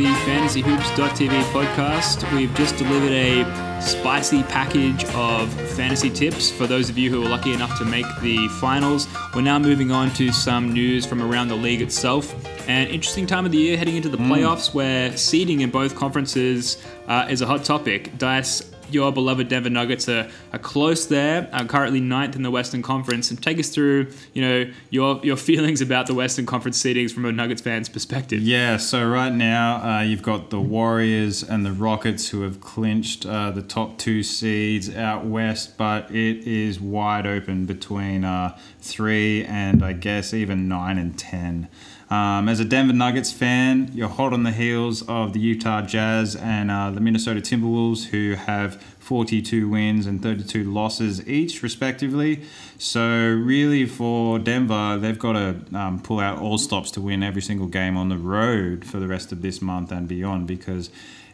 The 0.00 0.06
FantasyHoops.tv 0.06 1.42
podcast. 1.52 2.32
We've 2.34 2.54
just 2.54 2.74
delivered 2.78 3.12
a 3.12 3.82
spicy 3.82 4.42
package 4.44 5.04
of 5.12 5.52
fantasy 5.72 6.08
tips 6.08 6.50
for 6.50 6.66
those 6.66 6.88
of 6.88 6.96
you 6.96 7.10
who 7.10 7.20
were 7.20 7.28
lucky 7.28 7.52
enough 7.52 7.76
to 7.80 7.84
make 7.84 8.06
the 8.22 8.48
finals. 8.60 9.06
We're 9.34 9.42
now 9.42 9.58
moving 9.58 9.90
on 9.90 10.10
to 10.14 10.32
some 10.32 10.72
news 10.72 11.04
from 11.04 11.20
around 11.20 11.48
the 11.48 11.54
league 11.54 11.82
itself. 11.82 12.34
An 12.66 12.88
interesting 12.88 13.26
time 13.26 13.44
of 13.44 13.52
the 13.52 13.58
year 13.58 13.76
heading 13.76 13.96
into 13.96 14.08
the 14.08 14.16
playoffs 14.16 14.72
where 14.72 15.14
seeding 15.18 15.60
in 15.60 15.70
both 15.70 15.94
conferences 15.96 16.82
uh, 17.06 17.26
is 17.28 17.42
a 17.42 17.46
hot 17.46 17.62
topic. 17.62 18.16
Dice, 18.16 18.69
your 18.92 19.12
beloved 19.12 19.48
Denver 19.48 19.70
Nuggets 19.70 20.08
are, 20.08 20.28
are 20.52 20.58
close 20.58 21.06
there, 21.06 21.48
are 21.52 21.64
currently 21.64 22.00
ninth 22.00 22.36
in 22.36 22.42
the 22.42 22.50
Western 22.50 22.82
Conference. 22.82 23.30
And 23.30 23.42
take 23.42 23.58
us 23.58 23.68
through, 23.68 24.12
you 24.34 24.42
know, 24.42 24.70
your 24.90 25.20
your 25.22 25.36
feelings 25.50 25.80
about 25.80 26.06
the 26.06 26.14
Western 26.14 26.46
Conference 26.46 26.82
seedings 26.82 27.12
from 27.12 27.24
a 27.24 27.32
Nuggets 27.32 27.62
fan's 27.62 27.88
perspective. 27.88 28.40
Yeah, 28.40 28.76
so 28.76 29.06
right 29.08 29.32
now 29.32 29.98
uh, 29.98 30.02
you've 30.02 30.22
got 30.22 30.50
the 30.50 30.60
Warriors 30.60 31.42
and 31.42 31.64
the 31.64 31.72
Rockets 31.72 32.28
who 32.28 32.42
have 32.42 32.60
clinched 32.60 33.26
uh, 33.26 33.50
the 33.50 33.62
top 33.62 33.98
two 33.98 34.22
seeds 34.22 34.94
out 34.94 35.24
west, 35.24 35.76
but 35.76 36.10
it 36.10 36.46
is 36.46 36.80
wide 36.80 37.26
open 37.26 37.66
between 37.66 38.24
uh, 38.24 38.58
three 38.80 39.44
and 39.44 39.84
I 39.84 39.92
guess 39.92 40.34
even 40.34 40.68
nine 40.68 40.98
and 40.98 41.18
ten. 41.18 41.68
Um, 42.10 42.48
as 42.48 42.58
a 42.58 42.64
Denver 42.64 42.92
Nuggets 42.92 43.30
fan, 43.30 43.92
you're 43.94 44.08
hot 44.08 44.32
on 44.32 44.42
the 44.42 44.50
heels 44.50 45.02
of 45.02 45.32
the 45.32 45.38
Utah 45.38 45.82
Jazz 45.82 46.34
and 46.34 46.68
uh, 46.68 46.90
the 46.90 47.00
Minnesota 47.00 47.40
Timberwolves, 47.40 48.08
who 48.08 48.34
have 48.34 48.82
42 48.98 49.68
wins 49.68 50.06
and 50.06 50.20
32 50.20 50.64
losses 50.64 51.26
each, 51.28 51.62
respectively. 51.62 52.42
So, 52.78 53.06
really, 53.08 53.86
for 53.86 54.40
Denver, 54.40 54.98
they've 54.98 55.18
got 55.18 55.34
to 55.34 55.78
um, 55.78 56.02
pull 56.02 56.18
out 56.18 56.40
all 56.40 56.58
stops 56.58 56.90
to 56.92 57.00
win 57.00 57.22
every 57.22 57.42
single 57.42 57.68
game 57.68 57.96
on 57.96 58.08
the 58.08 58.18
road 58.18 58.84
for 58.84 58.98
the 58.98 59.06
rest 59.06 59.30
of 59.30 59.40
this 59.40 59.62
month 59.62 59.92
and 59.92 60.08
beyond 60.08 60.48
because 60.48 60.90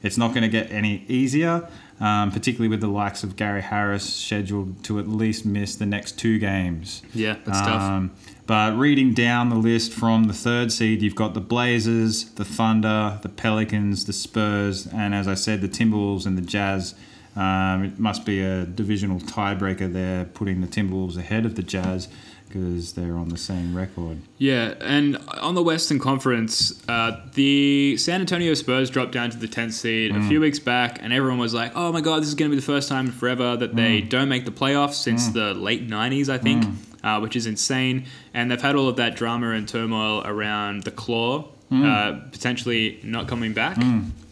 it's 0.06 0.16
not 0.16 0.28
going 0.28 0.42
to 0.42 0.48
get 0.48 0.70
any 0.70 1.04
easier, 1.08 1.68
um, 2.00 2.30
particularly 2.30 2.68
with 2.68 2.80
the 2.80 2.88
likes 2.88 3.22
of 3.22 3.36
Gary 3.36 3.62
Harris 3.62 4.04
scheduled 4.04 4.82
to 4.84 4.98
at 4.98 5.08
least 5.08 5.44
miss 5.44 5.76
the 5.76 5.86
next 5.86 6.18
two 6.18 6.38
games. 6.38 7.02
Yeah, 7.12 7.36
that's 7.44 7.60
tough. 7.60 7.82
Um, 7.82 8.12
but 8.46 8.76
reading 8.76 9.12
down 9.12 9.50
the 9.50 9.56
list 9.56 9.92
from 9.92 10.24
the 10.24 10.32
third 10.32 10.70
seed, 10.70 11.02
you've 11.02 11.16
got 11.16 11.34
the 11.34 11.40
Blazers, 11.40 12.30
the 12.30 12.44
Thunder, 12.44 13.18
the 13.22 13.28
Pelicans, 13.28 14.04
the 14.04 14.12
Spurs, 14.12 14.86
and 14.86 15.14
as 15.14 15.26
I 15.26 15.34
said, 15.34 15.60
the 15.60 15.68
Timberwolves 15.68 16.26
and 16.26 16.38
the 16.38 16.42
Jazz. 16.42 16.94
Um, 17.34 17.84
it 17.84 17.98
must 17.98 18.24
be 18.24 18.40
a 18.40 18.64
divisional 18.64 19.18
tiebreaker 19.18 19.92
there, 19.92 20.24
putting 20.24 20.62
the 20.62 20.66
Timberwolves 20.66 21.18
ahead 21.18 21.44
of 21.44 21.54
the 21.54 21.62
Jazz 21.62 22.08
because 22.56 22.92
they're 22.92 23.16
on 23.16 23.28
the 23.28 23.38
same 23.38 23.76
record. 23.76 24.18
Yeah, 24.38 24.74
and 24.80 25.16
on 25.40 25.54
the 25.54 25.62
Western 25.62 25.98
Conference, 25.98 26.82
uh, 26.88 27.20
the 27.34 27.96
San 27.98 28.20
Antonio 28.20 28.54
Spurs 28.54 28.90
dropped 28.90 29.12
down 29.12 29.30
to 29.30 29.36
the 29.36 29.48
10th 29.48 29.72
seed 29.72 30.14
a 30.14 30.22
few 30.28 30.40
weeks 30.40 30.58
back, 30.58 30.98
and 31.02 31.12
everyone 31.12 31.38
was 31.38 31.54
like, 31.54 31.72
oh 31.74 31.92
my 31.92 32.00
god, 32.00 32.22
this 32.22 32.28
is 32.28 32.34
going 32.34 32.50
to 32.50 32.56
be 32.56 32.60
the 32.60 32.66
first 32.66 32.88
time 32.88 33.10
forever 33.10 33.56
that 33.56 33.74
they 33.76 34.00
don't 34.00 34.28
make 34.28 34.44
the 34.44 34.50
playoffs 34.50 34.94
since 34.94 35.28
the 35.28 35.54
late 35.54 35.88
90s, 35.88 36.28
I 36.28 36.38
think, 36.38 36.64
uh, 37.02 37.20
which 37.20 37.36
is 37.36 37.46
insane. 37.46 38.06
And 38.34 38.50
they've 38.50 38.60
had 38.60 38.74
all 38.76 38.88
of 38.88 38.96
that 38.96 39.16
drama 39.16 39.50
and 39.50 39.68
turmoil 39.68 40.22
around 40.24 40.84
the 40.84 40.90
claw 40.90 41.48
uh, 41.72 42.20
potentially 42.30 43.00
not 43.02 43.26
coming 43.28 43.52
back, 43.52 43.76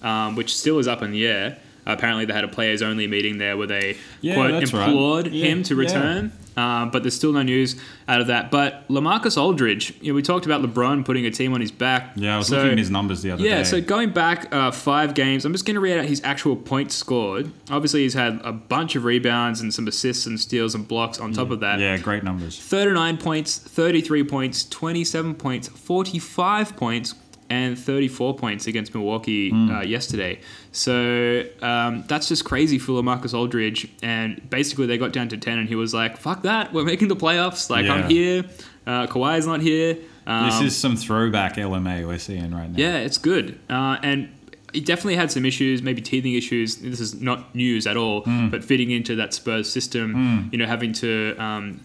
um, 0.03 0.37
which 0.37 0.57
still 0.57 0.79
is 0.79 0.87
up 0.87 1.03
in 1.03 1.11
the 1.11 1.27
air. 1.27 1.59
Apparently, 1.87 2.25
they 2.25 2.33
had 2.33 2.45
a 2.45 2.49
players 2.49 2.83
only 2.83 3.07
meeting 3.07 3.39
there 3.39 3.57
where 3.57 3.67
they 3.67 3.97
Yeah, 4.21 4.35
quote 4.35 4.53
that's 4.53 4.73
right. 4.73 4.89
implored 4.89 5.27
Yeah, 5.33 5.47
him 5.47 5.63
to 5.65 5.75
yeah. 5.75 5.81
return. 5.81 6.33
Um, 6.57 6.91
but 6.91 7.03
there's 7.03 7.17
still 7.17 7.33
no 7.33 7.43
news 7.43 7.75
out 8.07 8.21
of 8.21 8.29
that. 8.29 8.53
But 8.53 8.87
LaMarcus 8.89 9.37
Aldridge, 9.37 9.93
you 10.01 10.13
know, 10.13 10.15
we 10.15 10.23
talked 10.23 10.47
about 10.47 10.63
LeBron 10.63 11.05
putting 11.05 11.27
a 11.27 11.31
team 11.33 11.53
on 11.53 11.61
his 11.61 11.73
back. 11.73 12.13
Yeah, 12.15 12.37
I 12.37 12.39
was 12.39 12.47
So- 12.47 12.59
looking 12.59 12.71
at 12.73 12.79
his 12.79 12.91
numbers 12.93 13.23
the 13.23 13.33
other 13.33 13.43
Yeah, 13.43 13.51
day. 13.51 13.57
Yeah, 13.57 13.63
so 13.65 13.81
going 13.81 14.11
back 14.11 14.55
uh, 14.55 14.71
five 14.71 15.15
games, 15.15 15.45
I'm 15.45 15.51
just 15.53 15.67
going 15.67 15.75
to 15.75 15.81
read 15.81 15.99
out 15.99 16.05
his 16.05 16.21
actual 16.23 16.55
points 16.55 16.95
scored. 16.95 17.51
Obviously, 17.73 18.03
he's 18.05 18.15
had 18.15 18.41
a 18.45 18.53
bunch 18.53 18.95
of 18.95 19.05
rebounds 19.05 19.61
and 19.63 19.75
some 19.75 19.89
assists 19.89 20.27
and 20.27 20.39
steals 20.39 20.77
and 20.77 20.87
blocks 20.87 21.19
on 21.19 21.33
top 21.33 21.51
of 21.51 21.59
that. 21.59 21.81
yeah, 21.81 21.97
great 21.97 22.23
numbers. 22.23 22.57
39 22.61 23.17
points, 23.17 23.59
33 23.59 24.23
points, 24.23 24.65
27 24.65 25.35
points, 25.35 25.67
45 25.67 26.77
points, 26.77 27.15
and 27.51 27.79
34 27.79 28.37
points 28.37 28.67
against 28.67 28.95
Milwaukee 28.95 29.51
Hmm. 29.51 29.71
uh, 29.71 29.83
yesterday. 29.83 30.39
So 30.73 31.45
um, 31.63 32.05
that's 32.09 32.29
just 32.29 32.45
crazy 32.45 32.79
for 32.79 32.93
LaMarcus 32.93 33.33
Aldridge. 33.35 33.89
And 34.03 34.49
basically, 34.51 34.87
they 34.87 34.99
got 34.99 35.13
down 35.13 35.29
to 35.29 35.37
10, 35.37 35.59
and 35.59 35.69
he 35.69 35.75
was 35.77 35.95
like, 35.95 36.17
fuck 36.19 36.43
that, 36.43 36.73
we're 36.73 36.85
making 36.85 37.09
the 37.09 37.17
playoffs. 37.17 37.71
Like, 37.71 37.85
Yeah. 37.87 37.95
I'm 37.95 38.11
here. 38.11 38.45
Uh, 38.87 39.07
Kawhi's 39.07 39.47
not 39.47 39.61
here. 39.61 39.97
Um, 40.27 40.47
This 40.47 40.61
is 40.61 40.77
some 40.77 40.97
throwback 40.97 41.57
LMA 41.57 42.07
we're 42.07 42.19
seeing 42.19 42.51
right 42.53 42.71
now. 42.71 42.77
yeah, 42.77 42.97
it's 42.99 43.19
good. 43.19 43.59
Uh, 43.71 43.99
and 44.03 44.29
he 44.73 44.81
definitely 44.81 45.15
had 45.17 45.31
some 45.31 45.45
issues, 45.47 45.83
maybe 45.83 46.03
teething 46.03 46.35
issues. 46.35 46.77
This 46.77 46.99
is 46.99 47.21
not 47.21 47.55
news 47.55 47.87
at 47.87 47.97
all, 47.97 48.23
Hmm. 48.23 48.49
but 48.49 48.65
fitting 48.65 48.91
into 48.91 49.15
that 49.17 49.33
Spurs 49.33 49.71
system, 49.71 50.49
you 50.51 50.59
know, 50.59 50.67
having 50.67 50.93
to 50.95 51.37
um, 51.39 51.81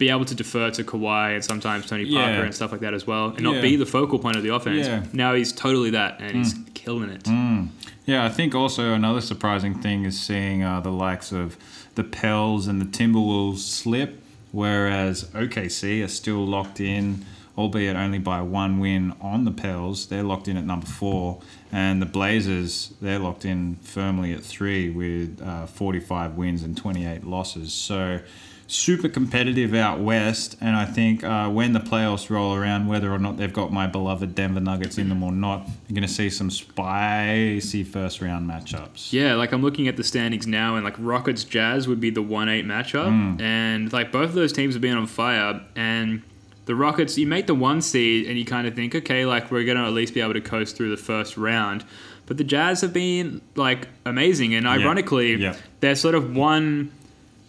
be 0.00 0.08
able 0.08 0.24
to 0.24 0.34
defer 0.34 0.70
to 0.70 0.82
Kawhi 0.82 1.34
and 1.34 1.44
sometimes 1.44 1.86
Tony 1.86 2.10
Parker 2.12 2.30
Yeah. 2.38 2.42
and 2.44 2.54
stuff 2.54 2.72
like 2.72 2.80
that 2.80 2.94
as 2.94 3.06
well, 3.06 3.26
and 3.28 3.42
not 3.42 3.56
Yeah. 3.56 3.60
be 3.60 3.76
the 3.76 3.84
focal 3.86 4.18
point 4.18 4.34
of 4.36 4.42
the 4.42 4.48
offense. 4.52 4.86
Yeah. 4.86 5.04
Now 5.12 5.34
he's 5.34 5.52
totally 5.52 5.90
that, 5.90 6.18
and 6.20 6.36
he's 6.38 6.54
killing 6.74 7.10
it. 7.10 7.28
Yeah, 8.06 8.24
I 8.24 8.30
think 8.30 8.54
also 8.54 8.94
another 8.94 9.20
surprising 9.20 9.74
thing 9.74 10.04
is 10.06 10.18
seeing 10.18 10.64
uh, 10.64 10.80
the 10.80 10.90
likes 10.90 11.30
of 11.32 11.56
the 11.96 12.02
Pels 12.02 12.66
and 12.66 12.80
the 12.80 12.86
Timberwolves 12.86 13.58
slip, 13.58 14.22
whereas 14.52 15.24
OKC 15.34 16.02
are 16.02 16.08
still 16.08 16.44
locked 16.46 16.80
in, 16.80 17.24
albeit 17.58 17.94
only 17.94 18.18
by 18.18 18.40
one 18.40 18.80
win 18.80 19.12
on 19.20 19.44
the 19.44 19.50
Pels. 19.50 20.06
They're 20.06 20.22
locked 20.22 20.48
in 20.48 20.56
at 20.56 20.64
number 20.64 20.86
four, 20.86 21.40
and 21.70 22.00
the 22.00 22.06
Blazers 22.06 22.94
they're 23.02 23.18
locked 23.18 23.44
in 23.44 23.76
firmly 23.82 24.32
at 24.32 24.42
three 24.42 24.88
with 24.88 25.40
uh, 25.42 25.66
45 25.66 26.36
wins 26.38 26.62
and 26.62 26.74
28 26.74 27.24
losses. 27.26 27.74
So. 27.74 28.20
Super 28.72 29.08
competitive 29.08 29.74
out 29.74 29.98
west, 29.98 30.56
and 30.60 30.76
I 30.76 30.84
think 30.84 31.24
uh, 31.24 31.48
when 31.48 31.72
the 31.72 31.80
playoffs 31.80 32.30
roll 32.30 32.54
around, 32.54 32.86
whether 32.86 33.12
or 33.12 33.18
not 33.18 33.36
they've 33.36 33.52
got 33.52 33.72
my 33.72 33.88
beloved 33.88 34.36
Denver 34.36 34.60
Nuggets 34.60 34.96
in 34.96 35.08
them 35.08 35.24
or 35.24 35.32
not, 35.32 35.66
you're 35.88 35.94
going 35.96 36.06
to 36.06 36.14
see 36.14 36.30
some 36.30 36.50
spicy 36.52 37.82
first 37.82 38.20
round 38.20 38.48
matchups. 38.48 39.12
Yeah, 39.12 39.34
like 39.34 39.50
I'm 39.50 39.60
looking 39.62 39.88
at 39.88 39.96
the 39.96 40.04
standings 40.04 40.46
now, 40.46 40.76
and 40.76 40.84
like 40.84 40.94
Rockets 40.98 41.42
Jazz 41.42 41.88
would 41.88 41.98
be 42.00 42.10
the 42.10 42.22
one 42.22 42.48
eight 42.48 42.64
matchup, 42.64 43.08
Hmm. 43.08 43.40
and 43.40 43.92
like 43.92 44.12
both 44.12 44.28
of 44.28 44.34
those 44.34 44.52
teams 44.52 44.74
have 44.74 44.82
been 44.82 44.96
on 44.96 45.08
fire. 45.08 45.60
And 45.74 46.22
the 46.66 46.76
Rockets, 46.76 47.18
you 47.18 47.26
make 47.26 47.48
the 47.48 47.54
one 47.56 47.80
seed, 47.82 48.28
and 48.28 48.38
you 48.38 48.44
kind 48.44 48.68
of 48.68 48.76
think, 48.76 48.94
okay, 48.94 49.26
like 49.26 49.50
we're 49.50 49.64
gonna 49.64 49.84
at 49.84 49.92
least 49.92 50.14
be 50.14 50.20
able 50.20 50.34
to 50.34 50.40
coast 50.40 50.76
through 50.76 50.90
the 50.90 50.96
first 51.02 51.36
round. 51.36 51.84
But 52.26 52.36
the 52.38 52.44
Jazz 52.44 52.82
have 52.82 52.92
been 52.92 53.40
like 53.56 53.88
amazing, 54.06 54.54
and 54.54 54.68
ironically, 54.68 55.34
Yeah. 55.34 55.56
they're 55.80 55.96
sort 55.96 56.14
of 56.14 56.36
one 56.36 56.92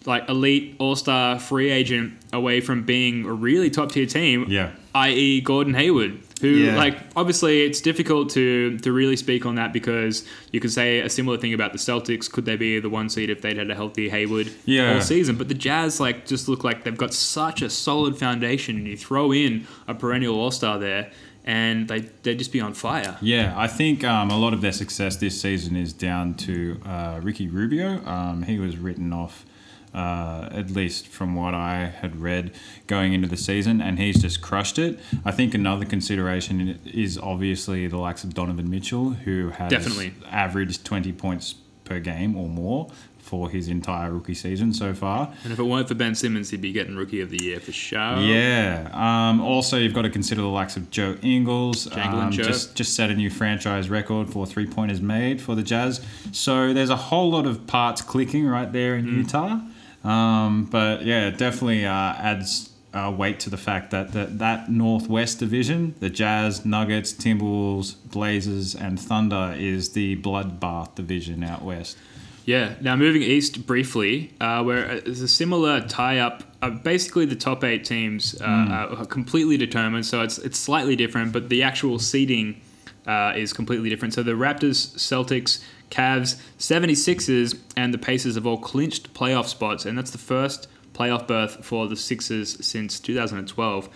like 0.05 0.27
elite 0.29 0.75
all 0.79 0.95
star 0.95 1.37
free 1.39 1.69
agent 1.69 2.13
away 2.33 2.59
from 2.61 2.83
being 2.83 3.25
a 3.25 3.31
really 3.33 3.69
top 3.69 3.91
tier 3.91 4.05
team. 4.05 4.45
Yeah. 4.49 4.71
i.e. 4.95 5.41
Gordon 5.41 5.73
Hayward, 5.75 6.19
who 6.41 6.47
Yeah. 6.49 6.75
like 6.75 6.97
obviously 7.15 7.61
it's 7.61 7.81
difficult 7.81 8.29
to 8.31 8.77
to 8.79 8.91
really 8.91 9.15
speak 9.15 9.45
on 9.45 9.55
that 9.55 9.71
because 9.73 10.25
you 10.51 10.59
could 10.59 10.71
say 10.71 10.99
a 11.01 11.09
similar 11.09 11.37
thing 11.37 11.53
about 11.53 11.71
the 11.71 11.77
Celtics. 11.77 12.29
Could 12.31 12.45
they 12.45 12.55
be 12.55 12.79
the 12.79 12.89
one 12.89 13.09
seed 13.09 13.29
if 13.29 13.41
they'd 13.41 13.57
had 13.57 13.69
a 13.69 13.75
healthy 13.75 14.09
Hayward 14.09 14.49
Yeah. 14.65 14.95
all 14.95 15.01
season? 15.01 15.35
But 15.35 15.49
the 15.49 15.53
Jazz 15.53 15.99
like 15.99 16.25
just 16.25 16.47
look 16.49 16.63
like 16.63 16.83
they've 16.83 16.97
got 16.97 17.13
such 17.13 17.61
a 17.61 17.69
solid 17.69 18.17
foundation, 18.17 18.77
and 18.77 18.87
you 18.87 18.97
throw 18.97 19.31
in 19.31 19.67
a 19.87 19.93
perennial 19.93 20.39
All 20.39 20.51
Star 20.51 20.79
there, 20.79 21.11
and 21.45 21.87
they 21.87 21.99
they'd 22.23 22.39
just 22.39 22.51
be 22.51 22.59
on 22.59 22.73
fire. 22.73 23.17
Yeah, 23.21 23.53
I 23.55 23.67
think 23.67 24.03
um, 24.03 24.31
a 24.31 24.37
lot 24.37 24.53
of 24.53 24.61
their 24.61 24.71
success 24.73 25.17
this 25.17 25.39
season 25.39 25.75
is 25.75 25.93
down 25.93 26.33
to 26.47 26.79
uh, 26.85 27.19
Ricky 27.21 27.47
Rubio. 27.47 28.03
Um, 28.05 28.43
he 28.43 28.57
was 28.57 28.77
written 28.77 29.13
off, 29.13 29.45
uh, 29.93 30.49
at 30.51 30.71
least 30.71 31.08
from 31.08 31.36
what 31.36 31.54
I 31.54 31.86
had 32.01 32.21
read 32.21 32.51
going 32.88 33.13
into 33.13 33.27
the 33.27 33.38
season, 33.38 33.82
and 33.82 33.99
he's 33.99 34.21
just 34.21 34.41
crushed 34.41 34.80
it. 34.80 34.99
I 35.25 35.32
think 35.32 35.54
another 35.54 35.86
consideration 35.86 36.80
is 36.86 37.17
obviously 37.17 37.88
the 37.88 37.97
likes 37.97 38.23
of 38.23 38.34
Donovan 38.34 38.69
Mitchell, 38.69 39.12
who 39.12 39.49
has 39.49 39.69
Definitely. 39.69 40.13
averaged 40.30 40.86
20 40.86 41.12
points 41.13 41.56
per 41.84 41.99
game 41.99 42.38
or 42.38 42.47
more 42.47 42.89
for 43.17 43.49
his 43.49 43.67
entire 43.69 44.12
rookie 44.12 44.34
season 44.34 44.73
so 44.73 44.93
far. 44.93 45.32
And 45.43 45.54
if 45.54 45.60
it 45.60 45.63
weren't 45.63 45.88
for 45.88 45.93
Ben 45.93 46.15
Simmons, 46.15 46.49
he'd 46.49 46.60
be 46.62 46.71
getting 46.73 46.97
Rookie 46.97 47.21
of 47.21 47.30
the 47.30 47.41
Year 47.41 47.60
for 47.62 47.71
sure. 47.71 48.17
Yeah. 48.17 48.89
Um, 48.91 49.39
also, 49.39 49.77
you've 49.77 49.93
got 49.93 50.01
to 50.01 50.10
consider 50.10 50.41
the 50.41 50.47
likes 50.47 50.75
of 50.75 50.89
Joe 50.89 51.15
Ingles. 51.21 51.88
Janglin' 51.88 52.13
Um, 52.25 52.32
Joe. 52.32 52.43
just 52.43 52.75
just 52.75 52.93
set 52.93 53.10
a 53.10 53.15
new 53.15 53.30
franchise 53.30 53.89
record 53.89 54.30
for 54.30 54.45
three 54.45 54.65
pointers 54.65 54.99
made 55.01 55.39
for 55.41 55.56
the 55.56 55.63
Jazz. 55.63 56.01
So 56.34 56.73
there's 56.73 56.89
a 56.89 56.95
whole 56.97 57.30
lot 57.32 57.45
of 57.45 57.65
parts 57.67 58.01
clicking 58.01 58.45
right 58.45 58.71
there 58.71 58.95
in 58.97 59.06
Utah. 59.08 59.60
Um, 60.03 60.65
but 60.65 61.03
yeah, 61.03 61.27
it 61.27 61.37
definitely 61.37 61.85
uh, 61.85 61.91
adds 61.91 62.69
uh, 62.93 63.13
weight 63.15 63.39
to 63.41 63.49
the 63.49 63.57
fact 63.57 63.91
that, 63.91 64.11
that 64.13 64.39
that 64.39 64.69
Northwest 64.69 65.39
division, 65.39 65.95
the 65.99 66.09
Jazz, 66.09 66.65
Nuggets, 66.65 67.13
Timberwolves, 67.13 67.95
Blazers, 68.11 68.75
and 68.75 68.99
Thunder, 68.99 69.55
is 69.57 69.89
the 69.93 70.17
bloodbath 70.17 70.95
division 70.95 71.43
out 71.43 71.61
west. 71.61 71.97
Yeah. 72.45 72.73
Now 72.81 72.95
moving 72.95 73.21
east 73.21 73.67
briefly, 73.67 74.33
uh, 74.41 74.63
where 74.63 74.99
there's 75.01 75.21
a 75.21 75.27
similar 75.27 75.81
tie-up. 75.81 76.43
Uh, 76.61 76.71
basically, 76.71 77.25
the 77.25 77.35
top 77.35 77.63
eight 77.63 77.85
teams 77.85 78.39
uh, 78.41 78.95
are 78.97 79.05
completely 79.05 79.57
determined, 79.57 80.05
so 80.05 80.21
it's 80.21 80.37
it's 80.39 80.57
slightly 80.57 80.95
different, 80.95 81.31
but 81.31 81.49
the 81.49 81.63
actual 81.63 81.99
seeding 81.99 82.59
uh, 83.07 83.33
is 83.35 83.53
completely 83.53 83.89
different. 83.89 84.13
So 84.13 84.23
the 84.23 84.31
Raptors, 84.31 84.95
Celtics, 84.97 85.63
Cavs, 85.91 86.38
76ers, 86.58 87.60
and 87.77 87.93
the 87.93 87.97
Pacers 87.99 88.36
have 88.36 88.47
all 88.47 88.58
clinched 88.58 89.13
playoff 89.13 89.45
spots, 89.45 89.86
and 89.86 89.97
that's 89.97 90.12
the 90.12 90.17
first 90.17 90.67
playoff 90.93 91.27
berth 91.27 91.63
for 91.63 91.88
the 91.88 91.95
Sixers 91.95 92.65
since 92.65 92.99
2012, 92.99 93.89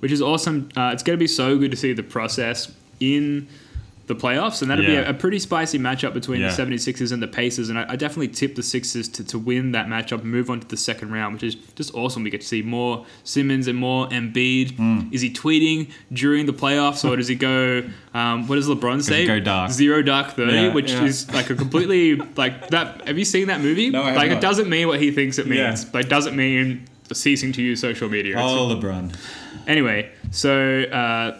which 0.00 0.12
is 0.12 0.22
awesome. 0.22 0.68
Uh, 0.76 0.90
it's 0.92 1.02
going 1.02 1.18
to 1.18 1.22
be 1.22 1.26
so 1.26 1.58
good 1.58 1.70
to 1.70 1.76
see 1.76 1.92
the 1.92 2.02
process 2.02 2.72
in 3.00 3.48
the 4.08 4.16
playoffs, 4.16 4.62
and 4.62 4.70
that'll 4.70 4.84
be 4.84 4.94
a, 4.96 5.10
a 5.10 5.14
pretty 5.14 5.38
spicy 5.38 5.78
matchup 5.78 6.12
between 6.14 6.40
Yeah. 6.40 6.52
the 6.52 6.62
76ers 6.62 7.12
and 7.12 7.22
the 7.22 7.28
Pacers. 7.28 7.68
And 7.68 7.78
I, 7.78 7.86
I 7.90 7.96
definitely 7.96 8.28
tip 8.28 8.54
the 8.56 8.62
Sixers 8.62 9.08
to, 9.10 9.24
to 9.24 9.38
win 9.38 9.72
that 9.72 9.86
matchup 9.86 10.22
and 10.22 10.30
move 10.30 10.50
on 10.50 10.60
to 10.60 10.66
the 10.66 10.76
second 10.76 11.12
round, 11.12 11.34
which 11.34 11.42
is 11.44 11.54
just 11.76 11.94
awesome. 11.94 12.22
We 12.24 12.30
get 12.30 12.40
to 12.40 12.46
see 12.46 12.62
more 12.62 13.06
Simmons 13.24 13.68
and 13.68 13.78
more 13.78 14.08
Embiid. 14.08 14.76
Hmm. 14.76 15.08
Is 15.12 15.20
he 15.20 15.30
tweeting 15.30 15.90
during 16.12 16.46
the 16.46 16.52
playoffs, 16.52 17.08
or 17.08 17.16
does 17.16 17.28
he 17.28 17.34
go? 17.36 17.84
Um, 18.14 18.48
what 18.48 18.56
does 18.56 18.66
LeBron 18.68 19.02
say? 19.02 19.26
go 19.26 19.38
dark? 19.38 19.70
Zero 19.70 20.02
dark 20.02 20.32
thirty, 20.32 20.52
Yeah, 20.54 20.72
which 20.74 20.90
yeah. 20.92 21.04
is 21.04 21.30
like 21.32 21.50
a 21.50 21.54
completely 21.54 22.16
like 22.16 22.68
that. 22.70 23.06
Have 23.06 23.18
you 23.18 23.24
seen 23.24 23.46
that 23.48 23.60
movie? 23.60 23.90
No, 23.90 24.02
I 24.02 24.14
like 24.14 24.30
not. 24.30 24.38
it 24.38 24.40
doesn't 24.40 24.68
mean 24.68 24.88
what 24.88 25.00
he 25.00 25.10
thinks 25.12 25.38
it 25.38 25.46
Yeah. 25.46 25.68
means. 25.68 25.92
Like 25.94 26.08
doesn't 26.08 26.34
mean 26.34 26.88
ceasing 27.12 27.52
to 27.52 27.62
use 27.62 27.80
social 27.80 28.08
media. 28.08 28.32
It's- 28.32 28.50
Oh, 28.50 28.74
LeBron. 28.74 29.14
Anyway, 29.66 30.10
so 30.30 30.82
uh, 30.82 31.38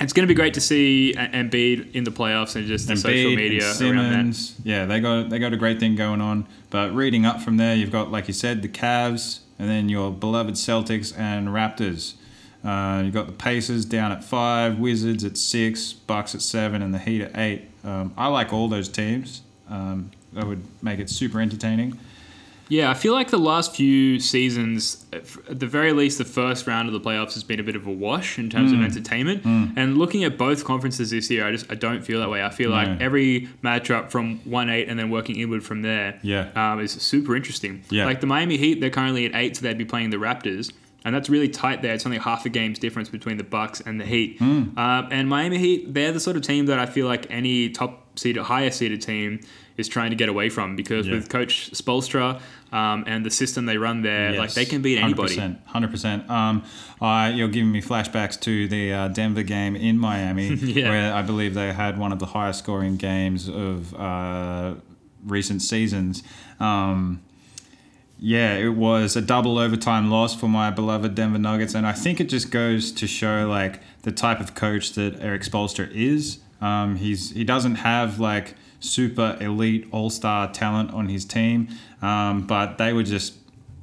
it's 0.00 0.12
going 0.12 0.26
to 0.26 0.28
be 0.28 0.34
great 0.34 0.54
to 0.54 0.60
see 0.60 1.12
A- 1.14 1.28
Embiid 1.28 1.94
in 1.94 2.04
the 2.04 2.10
playoffs 2.10 2.56
and 2.56 2.66
just 2.66 2.88
the 2.88 2.96
social 2.96 3.34
media 3.36 3.70
and 3.70 3.80
around 3.82 3.96
that. 3.96 4.10
Simmons. 4.12 4.60
Yeah, 4.64 4.86
they 4.86 5.00
got 5.00 5.28
they 5.30 5.38
got 5.38 5.52
a 5.52 5.56
great 5.56 5.78
thing 5.80 5.96
going 5.96 6.20
on. 6.20 6.46
But 6.70 6.94
reading 6.94 7.26
up 7.26 7.40
from 7.40 7.56
there, 7.56 7.74
you've 7.74 7.90
got 7.92 8.10
like 8.10 8.28
you 8.28 8.34
said, 8.34 8.62
the 8.62 8.68
Cavs, 8.68 9.40
and 9.58 9.68
then 9.68 9.88
your 9.88 10.10
beloved 10.10 10.54
Celtics 10.54 11.16
and 11.18 11.48
Raptors. 11.48 12.14
Uh, 12.64 13.02
you've 13.04 13.14
got 13.14 13.26
the 13.26 13.32
Pacers 13.32 13.84
down 13.86 14.12
at 14.12 14.22
five, 14.22 14.78
Wizards 14.78 15.24
at 15.24 15.38
six, 15.38 15.92
Bucks 15.92 16.34
at 16.34 16.42
seven, 16.42 16.82
and 16.82 16.92
the 16.92 16.98
Heat 16.98 17.22
at 17.22 17.36
eight. 17.38 17.68
Um, 17.84 18.12
I 18.16 18.26
like 18.28 18.52
all 18.52 18.68
those 18.68 18.88
teams. 18.88 19.42
Um, 19.68 20.10
that 20.32 20.46
would 20.46 20.62
make 20.82 20.98
it 20.98 21.08
super 21.10 21.40
entertaining. 21.40 21.98
Yeah, 22.70 22.88
I 22.90 22.94
feel 22.94 23.12
like 23.12 23.30
the 23.30 23.38
last 23.38 23.74
few 23.76 24.18
seasons, 24.20 25.04
at 25.12 25.24
the 25.60 25.66
very 25.66 25.92
least, 25.92 26.18
the 26.18 26.24
first 26.24 26.66
round 26.66 26.88
of 26.88 26.92
the 26.94 27.00
playoffs 27.00 27.34
has 27.34 27.42
been 27.44 27.60
a 27.60 27.62
bit 27.62 27.76
of 27.76 27.86
a 27.86 27.90
wash 27.90 28.38
in 28.38 28.48
terms 28.48 28.72
Mm. 28.72 28.78
of 28.78 28.84
entertainment. 28.84 29.44
And 29.76 29.98
looking 29.98 30.24
at 30.24 30.38
both 30.38 30.64
conferences 30.64 31.10
this 31.10 31.28
year, 31.30 31.46
I 31.46 31.50
just 31.50 31.70
I 31.70 31.74
don't 31.74 32.02
feel 32.04 32.20
that 32.20 32.30
way. 32.30 32.42
I 32.42 32.48
feel 32.50 32.70
No. 32.70 32.76
like 32.76 33.00
every 33.00 33.48
matchup 33.62 34.10
from 34.10 34.38
one 34.44 34.70
eight 34.70 34.88
and 34.88 34.98
then 34.98 35.10
working 35.10 35.36
inward 35.36 35.62
from 35.64 35.82
there, 35.82 36.18
Yeah. 36.22 36.46
um, 36.54 36.80
is 36.80 36.92
super 36.92 37.36
interesting. 37.36 37.82
Yeah. 37.90 38.06
like 38.06 38.20
the 38.20 38.26
Miami 38.28 38.56
Heat, 38.56 38.80
they're 38.80 38.88
currently 38.90 39.26
at 39.26 39.32
eight, 39.34 39.56
so 39.56 39.62
they'd 39.62 39.76
be 39.76 39.84
playing 39.84 40.10
the 40.10 40.16
Raptors. 40.16 40.72
And 41.04 41.14
that's 41.14 41.30
really 41.30 41.48
tight 41.48 41.80
there. 41.82 41.94
It's 41.94 42.04
only 42.04 42.18
half 42.18 42.44
a 42.44 42.50
game's 42.50 42.78
difference 42.78 43.08
between 43.08 43.36
the 43.38 43.42
Bucks 43.44 43.80
and 43.80 43.98
the 44.00 44.04
Heat. 44.04 44.36
Hmm. 44.38 44.64
Uh, 44.76 45.04
and 45.10 45.28
Miami 45.28 45.58
Heat, 45.58 45.92
they're 45.94 46.12
the 46.12 46.20
sort 46.20 46.36
of 46.36 46.42
team 46.42 46.66
that 46.66 46.78
I 46.78 46.86
feel 46.86 47.06
like 47.06 47.26
any 47.30 47.70
top 47.70 48.18
seeded, 48.18 48.42
higher 48.42 48.70
seeded 48.70 49.00
team 49.00 49.40
is 49.80 49.88
trying 49.88 50.10
to 50.10 50.16
get 50.16 50.28
away 50.28 50.48
from 50.50 50.76
because 50.76 51.06
Yeah. 51.08 51.14
with 51.14 51.28
Coach 51.28 51.70
Spoelstra 51.72 52.40
um, 52.72 53.02
and 53.06 53.26
the 53.26 53.30
system 53.30 53.66
they 53.66 53.76
run 53.78 54.02
there, 54.02 54.32
like 54.38 54.52
they 54.54 54.64
can 54.64 54.80
beat 54.82 54.98
anybody. 54.98 55.36
100%. 55.36 55.56
100%. 55.74 56.30
Um, 56.30 56.62
I, 57.00 57.30
you're 57.30 57.48
giving 57.48 57.72
me 57.72 57.82
flashbacks 57.82 58.38
to 58.42 58.68
the 58.68 58.92
uh, 58.92 59.08
Denver 59.08 59.42
game 59.42 59.74
in 59.74 59.98
Miami, 59.98 60.48
Yeah. 60.54 60.88
where 60.90 61.14
I 61.14 61.22
believe 61.22 61.54
they 61.54 61.72
had 61.72 61.98
one 61.98 62.12
of 62.12 62.18
the 62.20 62.26
highest 62.26 62.60
scoring 62.60 62.96
games 62.96 63.48
of 63.48 63.92
uh, 63.94 64.74
recent 65.26 65.62
seasons. 65.62 66.22
Um, 66.60 67.22
yeah, 68.22 68.54
it 68.56 68.74
was 68.76 69.16
a 69.16 69.22
double 69.22 69.56
overtime 69.58 70.10
loss 70.10 70.34
for 70.34 70.46
my 70.46 70.70
beloved 70.70 71.14
Denver 71.14 71.38
Nuggets, 71.38 71.74
and 71.74 71.86
I 71.86 71.92
think 71.92 72.20
it 72.20 72.28
just 72.28 72.50
goes 72.50 72.92
to 72.92 73.06
show 73.06 73.48
like 73.48 73.80
the 74.02 74.12
type 74.12 74.40
of 74.40 74.54
coach 74.54 74.92
that 74.92 75.18
Erik 75.22 75.42
Spoelstra 75.42 75.90
is. 75.90 76.38
Um, 76.60 76.96
he's 76.96 77.30
he 77.30 77.44
doesn't 77.44 77.76
have 77.76 78.20
like 78.20 78.54
super 78.80 79.36
elite 79.40 79.86
all 79.92 80.10
star 80.10 80.50
talent 80.50 80.92
on 80.92 81.08
his 81.08 81.24
team, 81.24 81.68
um, 82.02 82.46
but 82.46 82.78
they 82.78 82.92
were 82.92 83.02
just 83.02 83.34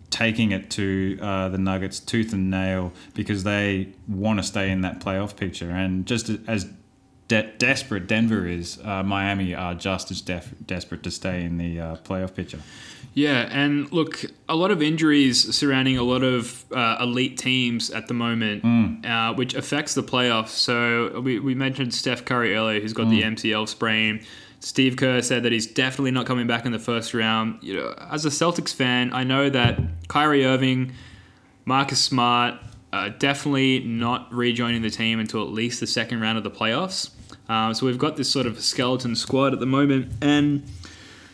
taking 0.09 0.51
it 0.51 0.69
to 0.71 1.17
uh, 1.21 1.49
the 1.49 1.57
Nuggets 1.57 1.99
tooth 1.99 2.33
and 2.33 2.49
nail 2.49 2.91
because 3.13 3.43
they 3.43 3.89
want 4.07 4.39
to 4.39 4.43
stay 4.43 4.71
in 4.71 4.81
that 4.81 4.99
playoff 4.99 5.35
picture, 5.35 5.69
and 5.69 6.05
just 6.05 6.29
as 6.47 6.69
de- 7.27 7.51
desperate 7.57 8.07
Denver 8.07 8.47
is, 8.47 8.79
uh, 8.83 9.03
Miami 9.03 9.53
are 9.53 9.75
just 9.75 10.09
as 10.11 10.21
def- 10.21 10.53
desperate 10.65 11.03
to 11.03 11.11
stay 11.11 11.43
in 11.43 11.57
the 11.57 11.79
uh, 11.79 11.95
playoff 11.97 12.33
picture. 12.35 12.59
Yeah, 13.13 13.47
and 13.51 13.91
look, 13.91 14.23
a 14.47 14.55
lot 14.55 14.69
of 14.69 14.81
injuries 14.83 15.55
surrounding 15.55 15.97
a 15.97 16.03
lot 16.03 16.21
of 16.23 16.65
uh, 16.71 16.97
elite 17.01 17.37
teams 17.37 17.89
at 17.89 18.07
the 18.07 18.13
moment, 18.13 18.61
Hmm. 18.61 19.03
uh, 19.03 19.33
which 19.33 19.55
affects 19.55 19.95
the 19.95 20.03
playoffs. 20.03 20.49
So 20.49 21.19
we, 21.21 21.39
we 21.39 21.55
mentioned 21.55 21.95
Steph 21.95 22.25
Curry 22.25 22.55
earlier, 22.55 22.79
who's 22.79 22.93
got 22.93 23.05
Hmm. 23.05 23.09
the 23.09 23.21
MCL 23.23 23.67
sprain. 23.69 24.23
Steve 24.59 24.95
Kerr 24.95 25.21
said 25.21 25.43
that 25.43 25.51
he's 25.51 25.67
definitely 25.67 26.11
not 26.11 26.25
coming 26.25 26.47
back 26.47 26.65
in 26.65 26.71
the 26.71 26.79
first 26.79 27.13
round. 27.13 27.59
You 27.61 27.75
know, 27.75 27.95
as 28.09 28.25
a 28.25 28.29
Celtics 28.29 28.73
fan, 28.73 29.13
I 29.13 29.23
know 29.23 29.49
that 29.49 29.79
Kyrie 30.07 30.45
Irving, 30.45 30.93
Marcus 31.65 31.99
Smart, 32.03 32.55
uh, 32.91 33.09
definitely 33.19 33.79
not 33.79 34.33
rejoining 34.33 34.81
the 34.81 34.89
team 34.89 35.19
until 35.19 35.43
at 35.43 35.49
least 35.49 35.79
the 35.79 35.87
second 35.87 36.21
round 36.21 36.37
of 36.37 36.43
the 36.43 36.51
playoffs. 36.51 37.11
Um, 37.49 37.73
so 37.73 37.85
we've 37.85 37.97
got 37.97 38.17
this 38.17 38.29
sort 38.29 38.45
of 38.45 38.59
skeleton 38.59 39.15
squad 39.15 39.53
at 39.53 39.59
the 39.59 39.65
moment, 39.65 40.11
and 40.21 40.63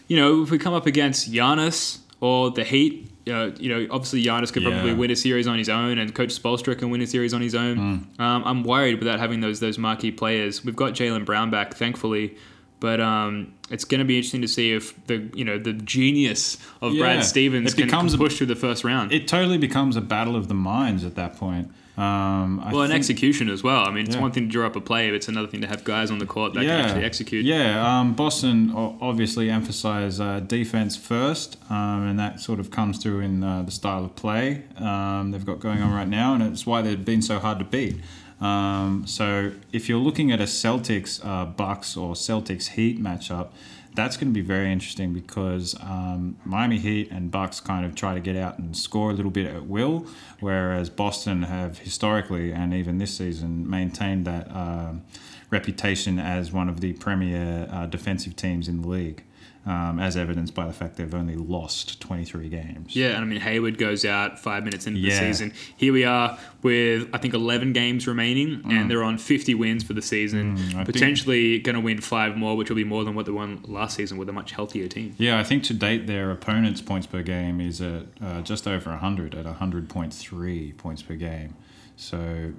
you 0.08 0.18
know, 0.18 0.44
if 0.44 0.52
we 0.52 0.58
come 0.60 0.74
up 0.74 0.86
against 0.86 1.32
Giannis 1.32 2.00
or 2.20 2.52
the 2.52 2.64
Heat, 2.64 3.10
uh, 3.28 3.52
you 3.58 3.70
know, 3.70 3.88
obviously 3.90 4.24
Giannis 4.24 4.52
could 4.52 4.64
probably 4.64 4.92
Yeah. 4.92 4.98
win 4.98 5.12
a 5.12 5.16
series 5.16 5.48
on 5.48 5.58
his 5.58 5.70
own, 5.70 5.98
and 5.98 6.14
Coach 6.14 6.30
Spoelstra 6.40 6.78
can 6.78 6.90
win 6.90 7.02
a 7.02 7.08
series 7.08 7.34
on 7.34 7.42
his 7.42 7.56
own. 7.56 7.78
Um, 8.20 8.44
I'm 8.46 8.64
worried 8.64 9.00
without 9.00 9.20
having 9.20 9.40
those 9.40 9.60
those 9.62 9.78
marquee 9.80 10.12
players. 10.12 10.64
We've 10.66 10.76
got 10.76 10.94
Jaylen 10.94 11.26
Brown 11.26 11.50
back, 11.50 11.74
thankfully, 11.76 12.36
but 12.84 13.00
um, 13.00 13.54
it's 13.70 13.86
going 13.86 14.00
to 14.00 14.06
be 14.06 14.18
interesting 14.18 14.42
to 14.42 14.48
see 14.48 14.74
if 14.74 14.94
the 15.08 15.16
you 15.34 15.46
know 15.46 15.58
the 15.58 15.72
genius 15.72 16.58
of 16.82 16.92
Yeah. 16.94 17.04
Brad 17.04 17.24
Stevens 17.24 17.72
It 17.72 17.76
can, 17.78 17.84
can 17.84 17.88
becomes 17.88 18.14
a- 18.14 18.18
push 18.18 18.38
through 18.38 18.48
the 18.48 18.58
first 18.58 18.84
round. 18.84 19.14
It 19.14 19.26
totally 19.26 19.58
becomes 19.58 19.96
a 19.96 20.02
battle 20.02 20.36
of 20.36 20.50
the 20.50 20.54
minds 20.54 21.06
at 21.06 21.16
that 21.16 21.38
point. 21.38 21.70
Um, 21.96 22.60
I 22.60 22.74
well, 22.74 22.82
think- 22.88 22.96
execution 23.00 23.50
as 23.50 23.64
well. 23.64 23.86
I 23.86 23.92
mean, 23.92 24.06
it's 24.08 24.16
Yeah. 24.16 24.22
one 24.22 24.32
thing 24.32 24.48
to 24.48 24.52
draw 24.52 24.66
up 24.66 24.76
a 24.76 24.82
play, 24.82 25.10
but 25.10 25.16
it's 25.16 25.30
another 25.30 25.48
thing 25.48 25.62
to 25.62 25.68
have 25.68 25.84
guys 25.86 26.12
on 26.12 26.18
the 26.18 26.26
court 26.26 26.54
that 26.56 26.62
can 26.62 26.70
actually 26.72 27.06
execute. 27.06 27.46
Yeah, 27.46 28.00
um, 28.00 28.16
Boston 28.16 28.72
obviously 28.76 29.50
emphasize 29.50 30.20
uh, 30.20 30.42
defense 30.42 30.98
first, 30.98 31.56
um, 31.70 32.06
and 32.10 32.20
that 32.20 32.42
sort 32.42 32.60
of 32.60 32.70
comes 32.70 32.98
through 32.98 33.20
in 33.22 33.44
uh, 33.46 33.62
the 33.62 33.72
style 33.72 34.04
of 34.04 34.16
play 34.18 34.64
um, 34.80 35.32
they've 35.32 35.46
got 35.46 35.60
going 35.62 35.82
on 35.82 35.94
right 35.94 36.10
now, 36.10 36.34
and 36.34 36.44
it's 36.44 36.66
why 36.66 36.82
they've 36.82 37.06
been 37.06 37.22
so 37.22 37.40
hard 37.40 37.60
to 37.60 37.66
beat. 37.66 37.96
Um, 38.42 39.06
so 39.08 39.52
if 39.72 39.88
you're 39.88 40.00
looking 40.00 40.32
at 40.32 40.40
a 40.40 40.46
Celtics 40.46 41.24
uh, 41.26 41.46
Bucks 41.46 41.96
or 41.96 42.14
Celtics 42.14 42.70
Heat 42.70 43.02
matchup, 43.02 43.50
that's 43.96 44.18
going 44.18 44.30
to 44.30 44.34
be 44.34 44.46
very 44.46 44.72
interesting 44.72 45.14
because 45.14 45.76
um, 45.82 46.38
Miami 46.44 46.80
Heat 46.80 47.12
and 47.12 47.30
Bucks 47.30 47.60
kind 47.60 47.86
of 47.86 47.96
try 47.96 48.14
to 48.14 48.20
get 48.20 48.36
out 48.36 48.58
and 48.58 48.76
score 48.76 49.12
a 49.12 49.14
little 49.14 49.32
bit 49.32 49.46
at 49.46 49.68
will, 49.68 50.08
whereas 50.40 50.90
Boston 50.90 51.44
have 51.44 51.80
historically 51.80 52.52
and 52.52 52.74
even 52.74 52.98
this 52.98 53.16
season 53.16 53.70
maintained 53.70 54.26
that 54.26 54.50
um, 54.56 55.04
reputation 55.52 56.18
as 56.18 56.52
one 56.52 56.70
of 56.70 56.82
the 56.82 56.94
premier 56.94 57.68
uh, 57.72 57.86
defensive 57.86 58.36
teams 58.36 58.68
in 58.68 58.82
the 58.82 58.88
league. 58.88 59.24
Um, 59.66 59.98
as 60.00 60.18
evidenced 60.18 60.54
by 60.54 60.66
the 60.66 60.74
fact 60.74 60.98
they've 60.98 61.14
only 61.14 61.36
lost 61.36 62.02
23 62.02 62.50
games. 62.50 62.96
Yeah, 62.96 63.10
and 63.12 63.20
I 63.20 63.24
mean 63.24 63.40
Hayward 63.40 63.78
goes 63.78 64.04
out 64.04 64.38
five 64.40 64.64
minutes 64.66 64.88
into 64.88 65.00
Yeah. 65.00 65.12
the 65.12 65.16
season. 65.34 65.54
Here 65.78 65.94
we 65.94 66.04
are 66.04 66.38
with 66.62 67.08
I 67.14 67.18
think 67.18 67.34
11 67.34 67.72
games 67.74 68.06
remaining, 68.08 68.62
and 68.70 68.92
they're 68.92 69.04
on 69.04 69.18
50 69.18 69.56
wins 69.56 69.84
for 69.84 69.94
the 69.94 70.02
season. 70.02 70.58
Mm. 70.58 70.68
I 70.68 70.72
think- 70.84 70.88
Potentially 70.88 71.60
going 71.60 71.76
to 71.76 71.82
win 71.82 72.02
five 72.02 72.36
more, 72.36 72.58
which 72.58 72.70
will 72.70 72.76
be 72.76 72.84
more 72.84 73.04
than 73.06 73.16
what 73.16 73.26
they 73.26 73.32
won 73.32 73.62
last 73.68 73.96
season 73.96 74.18
with 74.18 74.28
a 74.30 74.34
much 74.34 74.52
healthier 74.52 74.88
team. 74.88 75.16
Yeah, 75.18 75.40
I 75.40 75.44
think 75.44 75.64
to 75.64 75.74
date 75.74 76.08
their 76.08 76.30
opponent's 76.32 76.82
points 76.82 77.08
per 77.08 77.22
game 77.24 77.62
is 77.62 77.82
at 77.82 78.06
uh, 78.22 78.42
just 78.42 78.68
over 78.68 78.90
100 78.90 79.34
at 79.36 79.46
100.3 79.46 80.78
points 80.78 81.02
per 81.02 81.16
game. 81.16 81.56
So 81.96 82.54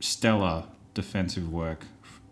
stellar 0.00 0.64
defensive 0.94 1.50
work 1.52 1.86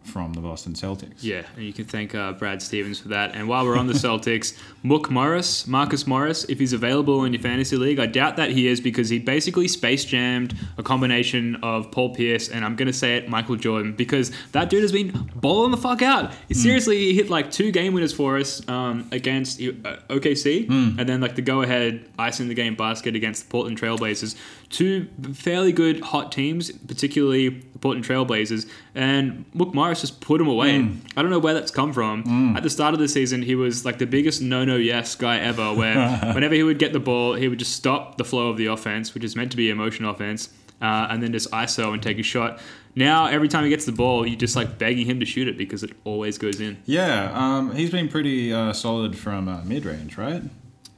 from 0.06 0.32
the 0.32 0.40
Boston 0.40 0.72
Celtics. 0.74 1.22
Yeah, 1.22 1.42
and 1.56 1.64
you 1.64 1.72
can 1.72 1.84
thank 1.84 2.14
uh, 2.14 2.32
Brad 2.32 2.62
Stevens 2.62 2.98
for 2.98 3.08
that. 3.08 3.34
And 3.34 3.48
while 3.48 3.64
we're 3.64 3.76
on 3.76 3.86
the 3.86 3.92
Celtics, 3.92 4.58
Mook 4.82 5.10
Morris, 5.10 5.66
Marcus 5.66 6.06
Morris, 6.06 6.44
if 6.44 6.58
he's 6.58 6.72
available 6.72 7.24
in 7.24 7.32
your 7.32 7.42
fantasy 7.42 7.76
league, 7.76 7.98
I 7.98 8.06
doubt 8.06 8.36
that 8.36 8.50
he 8.50 8.68
is 8.68 8.80
because 8.80 9.08
he 9.08 9.18
basically 9.18 9.68
space 9.68 10.04
jammed 10.04 10.56
a 10.78 10.82
combination 10.82 11.56
of 11.56 11.90
Paul 11.90 12.14
Pierce 12.14 12.48
and 12.48 12.64
I'm 12.64 12.76
going 12.76 12.86
to 12.86 12.92
say 12.92 13.16
it, 13.16 13.28
Michael 13.28 13.56
Jordan, 13.56 13.92
because 13.92 14.32
that 14.52 14.70
dude 14.70 14.82
has 14.82 14.92
been 14.92 15.30
balling 15.34 15.70
the 15.70 15.76
fuck 15.76 16.02
out. 16.02 16.32
He 16.48 16.54
seriously 16.54 16.96
he 16.98 17.14
hit 17.14 17.28
like 17.30 17.50
two 17.50 17.70
game 17.72 17.92
winners 17.92 18.12
for 18.12 18.38
us 18.38 18.66
um, 18.68 19.08
against 19.12 19.60
uh, 19.60 19.96
OKC, 20.08 20.68
and 20.98 21.08
then 21.08 21.20
like 21.20 21.34
the 21.34 21.42
go 21.42 21.62
ahead 21.62 22.08
icing 22.18 22.48
the 22.48 22.54
game 22.54 22.74
basket 22.74 23.16
against 23.16 23.44
the 23.44 23.50
Portland 23.50 23.80
Trailblazers. 23.80 24.36
Two 24.70 25.08
fairly 25.34 25.72
good 25.72 26.00
hot 26.00 26.32
teams, 26.32 26.70
particularly 26.72 27.50
the 27.76 27.82
Portland 27.82 28.06
Trailblazers, 28.06 28.68
and 28.94 29.44
Mook 29.52 29.74
Morris 29.74 30.00
just 30.00 30.20
put 30.20 30.40
him 30.40 30.48
away. 30.48 30.88
I 31.16 31.22
don't 31.22 31.30
know 31.30 31.38
where 31.38 31.54
that's 31.54 31.70
come 31.70 31.92
from. 31.92 32.56
At 32.56 32.62
the 32.62 32.70
start 32.70 32.94
of 32.94 33.00
the 33.00 33.08
season, 33.08 33.42
he 33.42 33.54
was 33.54 33.84
like 33.84 33.98
the 33.98 34.06
biggest 34.06 34.40
no 34.40 34.64
no 34.64 34.76
yes 34.76 35.14
guy 35.14 35.38
ever, 35.38 35.74
where 35.74 36.18
whenever 36.34 36.54
he 36.54 36.62
would 36.62 36.78
get 36.78 36.92
the 36.92 37.00
ball, 37.00 37.34
he 37.34 37.48
would 37.48 37.58
just 37.58 37.72
stop 37.72 38.16
the 38.16 38.24
flow 38.24 38.48
of 38.48 38.56
the 38.56 38.66
offense, 38.66 39.12
which 39.14 39.24
is 39.24 39.36
meant 39.36 39.50
to 39.50 39.56
be 39.56 39.70
a 39.70 39.74
motion 39.74 40.04
offense, 40.06 40.48
uh, 40.80 41.08
and 41.10 41.22
then 41.22 41.32
just 41.32 41.50
ISO 41.50 41.92
and 41.92 42.02
take 42.02 42.18
a 42.18 42.22
shot. 42.22 42.60
Now, 42.94 43.26
every 43.26 43.48
time 43.48 43.62
he 43.64 43.68
gets 43.68 43.84
the 43.84 43.92
ball, 43.92 44.26
you're 44.26 44.38
just 44.38 44.56
like 44.56 44.78
begging 44.78 45.06
him 45.06 45.20
to 45.20 45.26
shoot 45.26 45.48
it 45.48 45.58
because 45.58 45.82
it 45.82 45.90
always 46.04 46.38
goes 46.38 46.60
in. 46.60 46.78
Yeah, 46.86 47.30
um, 47.34 47.74
he's 47.74 47.90
been 47.90 48.08
pretty 48.08 48.54
uh, 48.54 48.72
solid 48.72 49.18
from 49.18 49.48
uh, 49.48 49.62
mid 49.64 49.84
range, 49.84 50.16
right? 50.16 50.42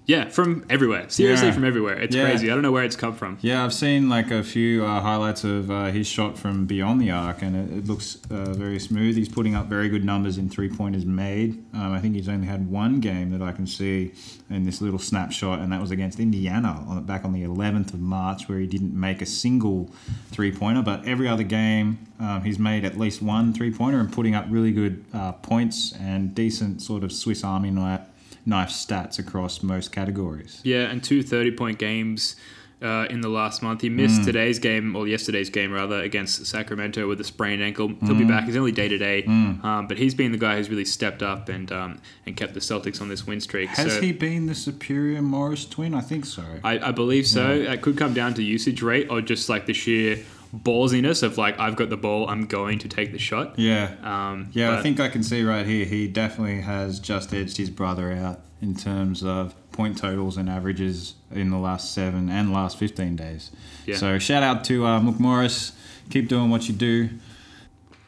Yeah, 0.08 0.30
from 0.30 0.64
everywhere. 0.70 1.04
Seriously, 1.10 1.48
Yeah. 1.48 1.52
from 1.52 1.64
everywhere. 1.66 1.98
It's 2.00 2.16
Yeah. 2.16 2.24
crazy. 2.30 2.50
I 2.50 2.54
don't 2.54 2.62
know 2.62 2.72
where 2.72 2.82
it's 2.82 2.96
come 2.96 3.12
from. 3.12 3.36
Yeah, 3.42 3.62
I've 3.62 3.74
seen 3.74 4.08
like 4.08 4.30
a 4.30 4.42
few 4.42 4.82
uh, 4.82 5.02
highlights 5.02 5.44
of 5.44 5.70
uh, 5.70 5.90
his 5.92 6.06
shot 6.06 6.38
from 6.38 6.64
beyond 6.64 6.98
the 7.02 7.10
arc, 7.10 7.42
and 7.42 7.54
it, 7.54 7.76
it 7.80 7.86
looks 7.88 8.16
uh, 8.30 8.54
very 8.54 8.78
smooth. 8.78 9.16
He's 9.16 9.28
putting 9.28 9.54
up 9.54 9.66
very 9.66 9.90
good 9.90 10.06
numbers 10.06 10.38
in 10.38 10.48
three 10.48 10.70
pointers 10.70 11.04
made. 11.04 11.62
Um, 11.74 11.92
I 11.92 12.00
think 12.00 12.14
he's 12.14 12.26
only 12.26 12.46
had 12.46 12.70
one 12.70 13.00
game 13.00 13.32
that 13.32 13.42
I 13.42 13.52
can 13.52 13.66
see 13.66 14.12
in 14.48 14.64
this 14.64 14.80
little 14.80 14.98
snapshot, 14.98 15.58
and 15.58 15.70
that 15.72 15.80
was 15.82 15.90
against 15.90 16.18
Indiana 16.18 16.82
on, 16.88 17.04
back 17.04 17.26
on 17.26 17.34
the 17.34 17.42
11th 17.44 17.92
of 17.92 18.00
March, 18.00 18.48
where 18.48 18.58
he 18.58 18.66
didn't 18.66 18.98
make 18.98 19.20
a 19.20 19.26
single 19.26 19.90
three 20.30 20.50
pointer. 20.50 20.80
But 20.80 21.06
every 21.06 21.28
other 21.28 21.42
game, 21.42 21.98
um, 22.18 22.44
he's 22.44 22.58
made 22.58 22.86
at 22.86 22.98
least 22.98 23.20
one 23.20 23.52
three 23.52 23.70
pointer 23.70 24.00
and 24.00 24.10
putting 24.10 24.34
up 24.34 24.46
really 24.48 24.72
good 24.72 25.04
uh, 25.12 25.32
points 25.32 25.92
and 26.00 26.34
decent 26.34 26.80
sort 26.80 27.04
of 27.04 27.12
Swiss 27.12 27.44
Army 27.44 27.70
knife, 27.70 28.00
knife 28.48 28.70
stats 28.70 29.18
across 29.18 29.62
most 29.62 29.92
categories. 29.92 30.60
Yeah, 30.64 30.90
and 30.90 31.04
two 31.04 31.22
30 31.22 31.52
point 31.52 31.78
games 31.78 32.34
uh, 32.80 33.06
in 33.10 33.20
the 33.22 33.28
last 33.28 33.60
month. 33.60 33.80
He 33.82 33.90
Mm. 33.90 33.94
missed 33.96 34.22
today's 34.24 34.60
game, 34.60 34.94
or 34.94 35.08
yesterday's 35.08 35.50
game 35.50 35.72
rather, 35.72 35.96
against 36.00 36.46
Sacramento 36.46 37.08
with 37.08 37.20
a 37.20 37.24
sprained 37.24 37.60
ankle. 37.60 37.92
He'll 38.04 38.14
be 38.14 38.22
back. 38.24 38.44
He's 38.44 38.56
only 38.56 38.70
day 38.70 38.86
to 38.86 38.96
day, 38.96 39.24
Mm. 39.26 39.64
um, 39.64 39.86
but 39.88 39.98
he's 39.98 40.14
been 40.14 40.30
the 40.30 40.38
guy 40.38 40.56
who's 40.56 40.70
really 40.70 40.84
stepped 40.84 41.20
up 41.22 41.48
and 41.48 41.70
um, 41.72 41.98
and 42.24 42.36
kept 42.36 42.54
the 42.54 42.60
Celtics 42.60 43.00
on 43.02 43.08
this 43.08 43.26
win 43.26 43.40
streak. 43.40 43.68
Has 43.70 43.94
so 43.94 44.00
he 44.00 44.12
been 44.12 44.46
the 44.46 44.54
superior 44.54 45.20
Morris 45.22 45.64
twin? 45.66 45.92
I 45.92 46.00
think 46.02 46.24
so. 46.24 46.44
I, 46.62 46.78
I 46.78 46.92
believe 46.92 47.26
so. 47.26 47.50
It 47.50 47.82
could 47.82 47.96
come 47.98 48.14
down 48.14 48.34
to 48.34 48.42
usage 48.44 48.80
rate 48.80 49.08
or 49.10 49.20
just 49.22 49.48
like 49.48 49.66
the 49.66 49.74
sheer 49.74 50.20
ballsiness 50.54 51.22
of 51.22 51.38
like 51.38 51.58
I've 51.58 51.76
got 51.76 51.90
the 51.90 51.96
ball, 51.96 52.28
I'm 52.28 52.46
going 52.46 52.78
to 52.80 52.88
take 52.88 53.12
the 53.12 53.18
shot. 53.18 53.58
Yeah. 53.58 53.94
Um, 54.02 54.48
Yeah, 54.52 54.78
I 54.78 54.82
think 54.82 55.00
I 55.00 55.08
can 55.08 55.22
see 55.22 55.42
right 55.42 55.66
here. 55.66 55.84
He 55.84 56.08
definitely 56.08 56.62
has 56.62 57.00
just 57.00 57.32
edged 57.34 57.56
his 57.56 57.70
brother 57.70 58.12
out 58.12 58.40
in 58.60 58.74
terms 58.74 59.22
of 59.22 59.54
point 59.72 59.96
totals 59.98 60.36
and 60.36 60.48
averages 60.50 61.14
in 61.30 61.50
the 61.50 61.58
last 61.58 61.92
seven 61.94 62.28
and 62.28 62.52
last 62.52 62.76
15 62.78 63.14
days. 63.16 63.50
Yeah. 63.86 63.96
So 63.96 64.18
shout 64.18 64.42
out 64.42 64.64
to 64.64 64.84
uh, 64.86 65.00
Mook 65.00 65.20
Morris. 65.20 65.72
Keep 66.10 66.28
doing 66.28 66.50
what 66.50 66.68
you 66.68 66.74
do. 66.74 67.10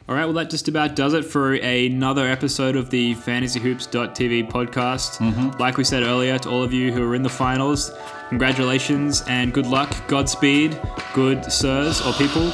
All 0.09 0.15
right, 0.15 0.25
well, 0.25 0.33
that 0.33 0.49
just 0.49 0.67
about 0.67 0.95
does 0.95 1.13
it 1.13 1.23
for 1.23 1.53
another 1.53 2.27
episode 2.27 2.75
of 2.75 2.89
the 2.89 3.13
Fantasy 3.13 3.59
FantasyHoops.tv 3.61 4.49
podcast. 4.51 5.57
Like 5.59 5.77
we 5.77 5.85
said 5.85 6.03
earlier, 6.03 6.37
to 6.39 6.49
all 6.49 6.63
of 6.63 6.73
you 6.73 6.91
who 6.91 7.01
are 7.09 7.15
in 7.15 7.21
the 7.23 7.29
finals, 7.29 7.91
congratulations 8.31 9.23
and 9.27 9.53
good 9.53 9.67
luck, 9.67 9.93
Godspeed, 10.07 10.79
good 11.13 11.51
sirs 11.51 11.99
or 11.99 12.13
people. 12.13 12.47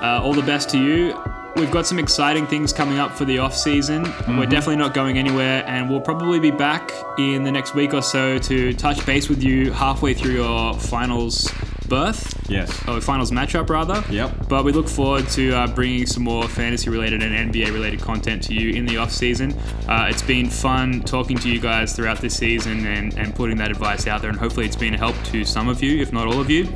Uh, 0.00 0.20
all 0.22 0.32
the 0.32 0.42
best 0.42 0.70
to 0.70 0.78
you. 0.78 1.20
We've 1.56 1.72
got 1.72 1.88
some 1.88 1.98
exciting 1.98 2.46
things 2.46 2.72
coming 2.72 3.00
up 3.00 3.10
for 3.10 3.24
the 3.24 3.38
off 3.38 3.52
season. 3.52 4.04
We're 4.28 4.46
definitely 4.46 4.76
not 4.76 4.94
going 4.94 5.18
anywhere, 5.18 5.64
and 5.66 5.90
we'll 5.90 6.00
probably 6.00 6.38
be 6.38 6.52
back 6.52 6.92
in 7.18 7.42
the 7.42 7.50
next 7.50 7.74
week 7.74 7.94
or 7.94 8.02
so 8.02 8.38
to 8.38 8.72
touch 8.74 9.04
base 9.04 9.28
with 9.28 9.42
you 9.42 9.72
halfway 9.72 10.14
through 10.14 10.34
your 10.34 10.74
finals 10.74 11.50
berth 11.88 12.48
Yes. 12.48 12.70
or 12.88 13.00
finals 13.00 13.30
matchup 13.30 13.68
rather. 13.70 14.02
Yep. 14.12 14.48
But 14.48 14.64
we 14.64 14.72
look 14.72 14.88
forward 14.88 15.28
to 15.30 15.52
uh, 15.52 15.66
bringing 15.68 16.06
some 16.06 16.22
more 16.22 16.48
fantasy 16.48 16.90
related 16.90 17.22
and 17.22 17.52
NBA 17.52 17.72
related 17.72 18.00
content 18.00 18.42
to 18.44 18.54
you 18.54 18.70
in 18.74 18.86
the 18.86 18.96
off 18.98 19.10
season. 19.12 19.52
Uh, 19.88 20.06
it's 20.08 20.22
been 20.22 20.48
fun 20.48 21.00
talking 21.02 21.36
to 21.38 21.48
you 21.48 21.60
guys 21.60 21.94
throughout 21.94 22.18
this 22.20 22.36
season 22.36 22.86
and, 22.86 23.16
and 23.18 23.34
putting 23.34 23.56
that 23.58 23.70
advice 23.70 24.06
out 24.06 24.20
there, 24.20 24.30
and 24.30 24.38
hopefully 24.38 24.66
it's 24.66 24.76
been 24.76 24.94
a 24.94 24.98
help 24.98 25.16
to 25.24 25.44
some 25.44 25.68
of 25.68 25.82
you, 25.82 26.00
if 26.00 26.12
not 26.12 26.26
all 26.26 26.40
of 26.40 26.50
you. 26.50 26.68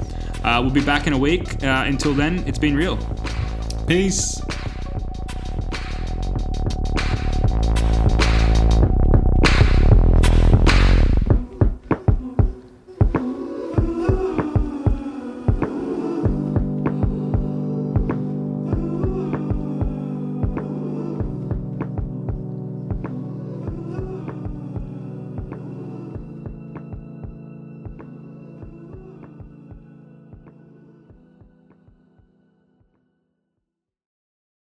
Uh, 0.44 0.58
we'll 0.60 0.70
be 0.72 0.84
back 0.84 1.06
in 1.06 1.12
a 1.12 1.18
week. 1.18 1.62
Uh, 1.62 1.84
until 1.86 2.12
then, 2.14 2.42
it's 2.46 2.58
been 2.58 2.74
real. 2.76 2.96
Peace. 3.86 4.40